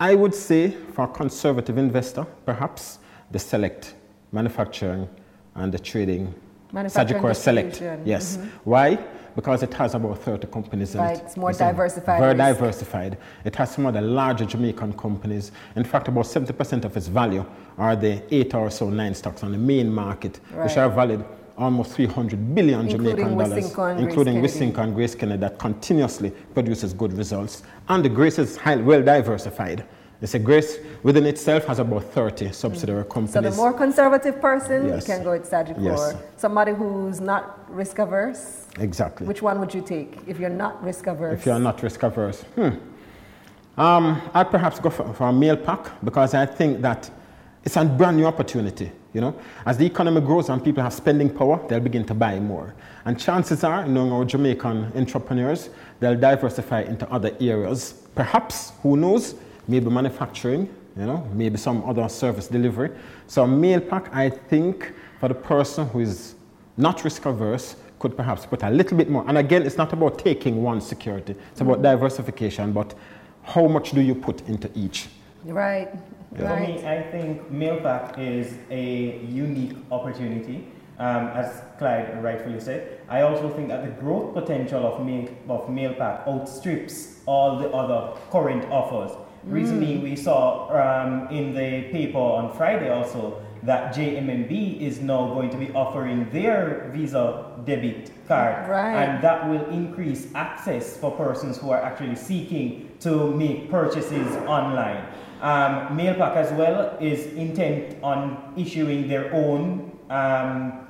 I 0.00 0.14
would 0.14 0.34
say 0.34 0.70
for 0.94 1.04
a 1.04 1.08
conservative 1.08 1.78
investor, 1.78 2.24
perhaps 2.44 2.98
the 3.30 3.38
select 3.38 3.94
manufacturing 4.32 5.08
and 5.54 5.72
the 5.72 5.78
trading 5.78 6.34
Sagicor 6.72 7.34
Select. 7.34 7.80
Yes. 8.04 8.36
Mm-hmm. 8.36 8.48
Why? 8.64 8.98
Because 9.34 9.62
it 9.62 9.72
has 9.74 9.94
about 9.94 10.18
30 10.18 10.48
companies 10.48 10.94
right. 10.94 11.14
in 11.14 11.20
it. 11.20 11.24
It's 11.24 11.36
more 11.36 11.52
diversified. 11.52 12.18
Very 12.18 12.34
risk. 12.34 12.38
diversified. 12.38 13.18
It 13.44 13.54
has 13.56 13.70
some 13.70 13.86
of 13.86 13.94
the 13.94 14.02
larger 14.02 14.44
Jamaican 14.44 14.94
companies. 14.94 15.52
In 15.76 15.84
fact, 15.84 16.08
about 16.08 16.24
70% 16.24 16.84
of 16.84 16.96
its 16.96 17.06
value 17.06 17.46
are 17.78 17.94
the 17.94 18.22
eight 18.34 18.54
or 18.54 18.70
so 18.70 18.90
nine 18.90 19.14
stocks 19.14 19.42
on 19.42 19.52
the 19.52 19.58
main 19.58 19.92
market, 19.92 20.40
right. 20.52 20.64
which 20.64 20.76
are 20.76 20.90
valued 20.90 21.24
almost 21.56 21.92
300 21.92 22.54
billion 22.54 22.88
including 22.88 23.16
Jamaican 23.16 23.38
dollars, 23.38 24.00
including 24.00 24.42
Wisynco 24.42 24.78
and 24.78 24.94
Grace 24.94 25.14
Kennedy, 25.14 25.40
that 25.40 25.58
continuously 25.58 26.30
produces 26.30 26.92
good 26.92 27.12
results. 27.12 27.62
And 27.88 28.04
the 28.04 28.08
Grace 28.08 28.38
is 28.38 28.56
highly 28.56 28.82
well 28.82 29.02
diversified. 29.02 29.84
It's 30.20 30.34
a 30.34 30.38
Grace 30.38 30.78
within 31.04 31.26
itself 31.26 31.66
has 31.66 31.78
about 31.78 32.02
30 32.04 32.50
subsidiary 32.50 33.04
mm. 33.04 33.10
companies. 33.10 33.34
So 33.34 33.40
the 33.40 33.56
more 33.56 33.72
conservative 33.72 34.40
person 34.40 34.88
yes. 34.88 35.06
can 35.06 35.22
go 35.22 35.30
with 35.30 35.48
Sagicor. 35.48 35.82
Yes. 35.82 36.16
Somebody 36.36 36.72
who's 36.72 37.20
not 37.20 37.72
risk 37.72 37.98
averse. 37.98 38.66
Exactly. 38.80 39.26
Which 39.26 39.42
one 39.42 39.60
would 39.60 39.72
you 39.72 39.80
take 39.80 40.18
if 40.26 40.40
you're 40.40 40.50
not 40.50 40.82
risk 40.82 41.06
averse? 41.06 41.38
If 41.38 41.46
you're 41.46 41.58
not 41.60 41.82
risk 41.82 42.02
averse, 42.02 42.42
hmm. 42.42 42.70
Um, 43.78 44.20
I'd 44.34 44.50
perhaps 44.50 44.80
go 44.80 44.90
for, 44.90 45.14
for 45.14 45.28
a 45.28 45.32
Mailpac 45.32 45.92
because 46.02 46.34
I 46.34 46.46
think 46.46 46.82
that 46.82 47.08
it's 47.62 47.76
a 47.76 47.84
brand 47.84 48.16
new 48.16 48.26
opportunity. 48.26 48.90
You 49.14 49.20
know, 49.20 49.38
as 49.64 49.78
the 49.78 49.86
economy 49.86 50.20
grows 50.20 50.48
and 50.48 50.62
people 50.62 50.82
have 50.82 50.92
spending 50.92 51.30
power, 51.30 51.64
they'll 51.68 51.80
begin 51.80 52.04
to 52.06 52.14
buy 52.14 52.40
more. 52.40 52.74
And 53.04 53.18
chances 53.18 53.62
are, 53.64 53.86
knowing 53.86 54.12
our 54.12 54.24
Jamaican 54.24 54.92
entrepreneurs, 54.96 55.70
they'll 56.00 56.18
diversify 56.18 56.82
into 56.82 57.08
other 57.10 57.34
areas. 57.40 57.92
Perhaps, 58.14 58.72
who 58.82 58.96
knows, 58.96 59.36
maybe 59.68 59.90
manufacturing, 59.90 60.74
you 60.96 61.06
know, 61.06 61.28
maybe 61.32 61.58
some 61.58 61.84
other 61.84 62.08
service 62.08 62.48
delivery. 62.48 62.90
So 63.26 63.46
Mailpac, 63.46 64.12
I 64.12 64.30
think, 64.30 64.92
for 65.20 65.28
the 65.28 65.34
person 65.34 65.86
who 65.88 66.00
is 66.00 66.34
not 66.76 67.04
risk 67.04 67.26
averse, 67.26 67.76
could 67.98 68.16
perhaps 68.16 68.46
put 68.46 68.62
a 68.62 68.70
little 68.70 68.96
bit 68.96 69.10
more. 69.10 69.24
And 69.28 69.38
again, 69.38 69.62
it's 69.62 69.76
not 69.76 69.92
about 69.92 70.18
taking 70.18 70.62
one 70.62 70.80
security. 70.80 71.34
It's 71.52 71.60
about 71.60 71.82
diversification, 71.82 72.72
but 72.72 72.94
how 73.42 73.66
much 73.66 73.90
do 73.90 74.00
you 74.00 74.14
put 74.14 74.46
into 74.48 74.70
each? 74.74 75.08
Right. 75.44 75.88
Yeah. 76.38 76.54
For 76.54 76.60
me, 76.60 76.86
I 76.86 77.02
think 77.10 77.50
Mailpac 77.50 78.18
is 78.18 78.54
a 78.70 79.18
unique 79.24 79.76
opportunity. 79.90 80.68
Um, 80.98 81.28
as 81.28 81.62
Clyde 81.78 82.22
rightfully 82.24 82.58
said, 82.58 83.00
I 83.08 83.22
also 83.22 83.50
think 83.50 83.68
that 83.68 83.84
the 83.84 84.00
growth 84.00 84.34
potential 84.34 84.84
of, 84.84 85.06
mail, 85.06 85.28
of 85.48 85.68
Mailpac 85.68 86.26
outstrips 86.26 87.20
all 87.24 87.56
the 87.56 87.70
other 87.70 88.18
current 88.30 88.64
offers. 88.70 89.16
Mm. 89.48 89.52
Recently, 89.52 89.98
we 89.98 90.16
saw 90.16 90.68
um, 90.70 91.28
in 91.28 91.54
the 91.54 91.90
paper 91.90 92.18
on 92.18 92.54
Friday 92.56 92.90
also 92.90 93.42
that 93.62 93.94
JMMB 93.94 94.80
is 94.80 95.00
now 95.00 95.34
going 95.34 95.50
to 95.50 95.56
be 95.56 95.72
offering 95.72 96.30
their 96.30 96.90
Visa 96.94 97.58
debit 97.64 98.12
card, 98.28 98.68
right. 98.68 98.94
and 98.94 99.22
that 99.22 99.48
will 99.48 99.64
increase 99.70 100.28
access 100.34 100.96
for 100.96 101.10
persons 101.10 101.58
who 101.58 101.70
are 101.70 101.80
actually 101.80 102.14
seeking 102.14 102.88
to 103.00 103.32
make 103.34 103.70
purchases 103.70 104.36
online. 104.46 105.04
Um, 105.40 105.96
Mailpac 105.96 106.36
as 106.36 106.52
well 106.52 106.96
is 107.00 107.26
intent 107.34 107.96
on 108.02 108.54
issuing 108.56 109.08
their 109.08 109.32
own 109.32 109.96
um, 110.10 110.87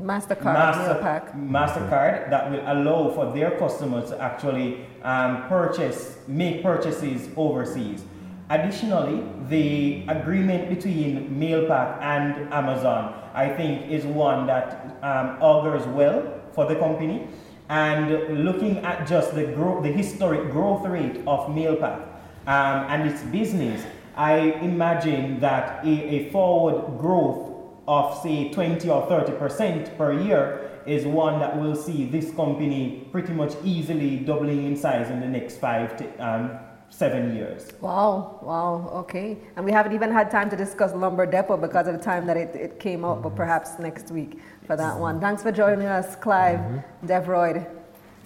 MasterCard, 0.00 0.44
Master, 0.44 1.34
MasterCard 1.36 2.30
that 2.30 2.50
will 2.50 2.62
allow 2.66 3.10
for 3.10 3.32
their 3.34 3.58
customers 3.58 4.10
to 4.10 4.20
actually 4.20 4.86
um, 5.02 5.48
purchase, 5.48 6.18
make 6.28 6.62
purchases 6.62 7.28
overseas. 7.36 8.04
Additionally, 8.50 9.24
the 9.48 10.06
agreement 10.06 10.68
between 10.68 11.28
Mailpac 11.30 12.00
and 12.00 12.52
Amazon, 12.54 13.12
I 13.34 13.48
think, 13.48 13.90
is 13.90 14.04
one 14.06 14.46
that 14.46 14.96
um, 15.02 15.36
augurs 15.42 15.84
well 15.88 16.42
for 16.52 16.66
the 16.66 16.76
company. 16.76 17.26
And 17.68 18.44
looking 18.44 18.78
at 18.78 19.06
just 19.06 19.34
the, 19.34 19.46
growth, 19.46 19.82
the 19.82 19.90
historic 19.90 20.50
growth 20.52 20.86
rate 20.86 21.18
of 21.26 21.48
Mailpac, 21.48 22.00
um, 22.46 22.86
and 22.88 23.10
its 23.10 23.22
business, 23.24 23.84
I 24.16 24.38
imagine 24.62 25.40
that 25.40 25.84
a, 25.84 25.88
a 25.88 26.30
forward 26.30 26.98
growth 26.98 27.57
of 27.88 28.22
say 28.22 28.50
20 28.50 28.90
or 28.90 29.06
30% 29.08 29.96
per 29.96 30.12
year 30.12 30.70
is 30.86 31.06
one 31.06 31.40
that 31.40 31.58
will 31.58 31.74
see 31.74 32.04
this 32.04 32.30
company 32.34 33.08
pretty 33.10 33.32
much 33.32 33.54
easily 33.64 34.18
doubling 34.18 34.66
in 34.66 34.76
size 34.76 35.10
in 35.10 35.20
the 35.20 35.26
next 35.26 35.56
five 35.56 35.96
to 35.96 36.04
um, 36.24 36.50
seven 36.90 37.34
years. 37.34 37.72
Wow, 37.80 38.40
wow, 38.42 38.90
okay. 38.94 39.38
And 39.56 39.64
we 39.64 39.72
haven't 39.72 39.94
even 39.94 40.12
had 40.12 40.30
time 40.30 40.50
to 40.50 40.56
discuss 40.56 40.94
Lumber 40.94 41.24
Depot 41.24 41.56
because 41.56 41.88
of 41.88 41.94
the 41.94 42.02
time 42.02 42.26
that 42.26 42.36
it, 42.36 42.54
it 42.54 42.78
came 42.78 43.04
up, 43.04 43.22
but 43.22 43.34
perhaps 43.34 43.78
next 43.78 44.10
week 44.10 44.38
for 44.66 44.76
that 44.76 44.98
one. 44.98 45.18
Thanks 45.18 45.42
for 45.42 45.50
joining 45.50 45.86
us, 45.86 46.14
Clive 46.16 46.58
mm-hmm. 46.58 47.06
Devroyd. 47.06 47.66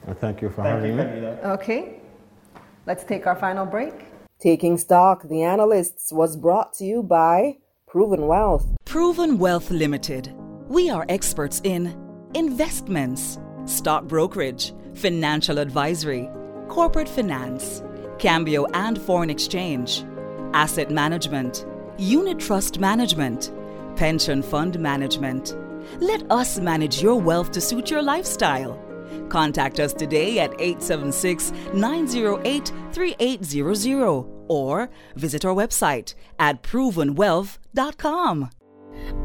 Well, 0.06 0.16
thank 0.16 0.42
you 0.42 0.48
for 0.48 0.62
thank 0.62 0.82
having 0.82 0.98
you, 0.98 1.04
me. 1.04 1.28
Okay, 1.44 2.00
let's 2.86 3.04
take 3.04 3.28
our 3.28 3.36
final 3.36 3.64
break. 3.64 3.94
Taking 4.40 4.76
Stock, 4.76 5.28
the 5.28 5.42
analysts, 5.42 6.12
was 6.12 6.36
brought 6.36 6.74
to 6.74 6.84
you 6.84 7.04
by 7.04 7.58
Proven 7.86 8.26
Wealth. 8.26 8.66
Proven 8.92 9.38
Wealth 9.38 9.70
Limited. 9.70 10.34
We 10.68 10.90
are 10.90 11.06
experts 11.08 11.62
in 11.64 11.96
investments, 12.34 13.38
stock 13.64 14.04
brokerage, 14.04 14.74
financial 14.92 15.58
advisory, 15.58 16.28
corporate 16.68 17.08
finance, 17.08 17.82
cambio 18.18 18.66
and 18.74 19.00
foreign 19.00 19.30
exchange, 19.30 20.04
asset 20.52 20.90
management, 20.90 21.64
unit 21.96 22.38
trust 22.38 22.80
management, 22.80 23.50
pension 23.96 24.42
fund 24.42 24.78
management. 24.78 25.56
Let 25.98 26.30
us 26.30 26.58
manage 26.58 27.00
your 27.00 27.18
wealth 27.18 27.50
to 27.52 27.62
suit 27.62 27.90
your 27.90 28.02
lifestyle. 28.02 28.78
Contact 29.30 29.80
us 29.80 29.94
today 29.94 30.38
at 30.38 30.52
876 30.60 31.50
908 31.72 32.70
3800 32.92 34.26
or 34.48 34.90
visit 35.16 35.46
our 35.46 35.54
website 35.54 36.14
at 36.38 36.62
provenwealth.com. 36.62 38.50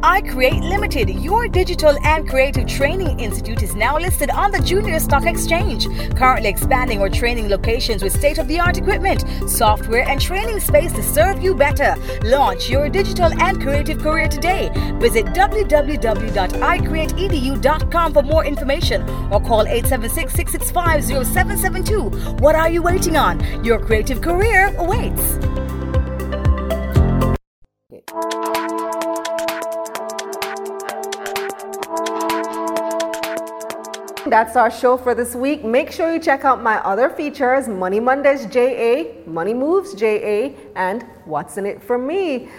iCreate 0.01 0.61
Limited, 0.61 1.09
your 1.09 1.47
digital 1.47 1.97
and 2.03 2.29
creative 2.29 2.67
training 2.67 3.19
institute, 3.19 3.63
is 3.63 3.73
now 3.75 3.97
listed 3.97 4.29
on 4.29 4.51
the 4.51 4.59
Junior 4.59 4.99
Stock 4.99 5.25
Exchange. 5.25 5.87
Currently 6.15 6.49
expanding 6.49 7.01
our 7.01 7.09
training 7.09 7.49
locations 7.49 8.03
with 8.03 8.15
state 8.15 8.37
of 8.37 8.47
the 8.47 8.59
art 8.59 8.77
equipment, 8.77 9.23
software, 9.49 10.07
and 10.07 10.21
training 10.21 10.59
space 10.59 10.93
to 10.93 11.01
serve 11.01 11.41
you 11.41 11.55
better. 11.55 11.95
Launch 12.23 12.69
your 12.69 12.89
digital 12.89 13.31
and 13.41 13.59
creative 13.59 13.97
career 13.97 14.27
today. 14.27 14.69
Visit 14.99 15.25
www.icreateedu.com 15.27 18.13
for 18.13 18.21
more 18.21 18.45
information 18.45 19.01
or 19.31 19.41
call 19.41 19.61
876 19.61 20.31
665 20.33 21.03
0772. 21.03 22.35
What 22.37 22.53
are 22.53 22.69
you 22.69 22.83
waiting 22.83 23.17
on? 23.17 23.41
Your 23.63 23.79
creative 23.79 24.21
career 24.21 24.75
awaits. 24.77 25.56
That's 34.29 34.57
our 34.57 34.69
show 34.69 34.97
for 34.97 35.15
this 35.15 35.35
week. 35.35 35.63
Make 35.63 35.89
sure 35.89 36.11
you 36.13 36.19
check 36.19 36.43
out 36.43 36.61
my 36.61 36.77
other 36.79 37.09
features 37.09 37.67
Money 37.67 38.01
Mondays 38.01 38.45
JA, 38.47 39.05
Money 39.25 39.53
Moves 39.53 39.93
JA, 39.93 40.53
and 40.75 41.03
What's 41.23 41.57
in 41.57 41.65
It 41.65 41.81
for 41.81 41.97
Me. 41.97 42.49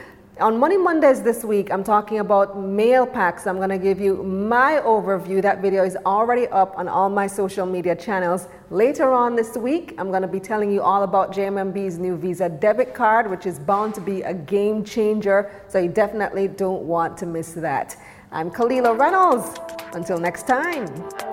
On 0.41 0.59
Money 0.59 0.79
Mondays 0.79 1.21
this 1.21 1.45
week, 1.45 1.71
I'm 1.71 1.85
talking 1.85 2.21
about 2.21 2.59
mail 2.59 3.07
packs. 3.07 3.47
I'm 3.47 3.59
going 3.59 3.69
to 3.69 3.79
give 3.79 4.01
you 4.01 4.23
my 4.23 4.81
overview. 4.85 5.43
That 5.43 5.61
video 5.61 5.85
is 5.85 5.97
already 6.07 6.47
up 6.49 6.79
on 6.79 6.89
all 6.89 7.11
my 7.11 7.27
social 7.27 7.67
media 7.67 7.95
channels. 7.95 8.49
Later 8.71 9.11
on 9.11 9.37
this 9.37 9.57
week, 9.57 9.95
I'm 9.99 10.09
going 10.09 10.23
to 10.23 10.29
be 10.29 10.41
telling 10.41 10.73
you 10.73 10.81
all 10.81 11.03
about 11.03 11.35
JMMB's 11.35 11.99
new 11.99 12.17
Visa 12.17 12.49
debit 12.49 12.95
card, 12.95 13.29
which 13.29 13.45
is 13.45 13.59
bound 13.59 13.95
to 13.97 14.01
be 14.01 14.23
a 14.23 14.33
game 14.33 14.85
changer. 14.85 15.51
So 15.69 15.81
you 15.81 15.89
definitely 15.89 16.49
don't 16.49 16.85
want 16.85 17.19
to 17.19 17.27
miss 17.27 17.53
that. 17.55 17.97
I'm 18.33 18.51
Kalila 18.51 18.99
Reynolds. 18.99 19.59
Until 19.93 20.19
next 20.19 20.47
time. 20.47 21.28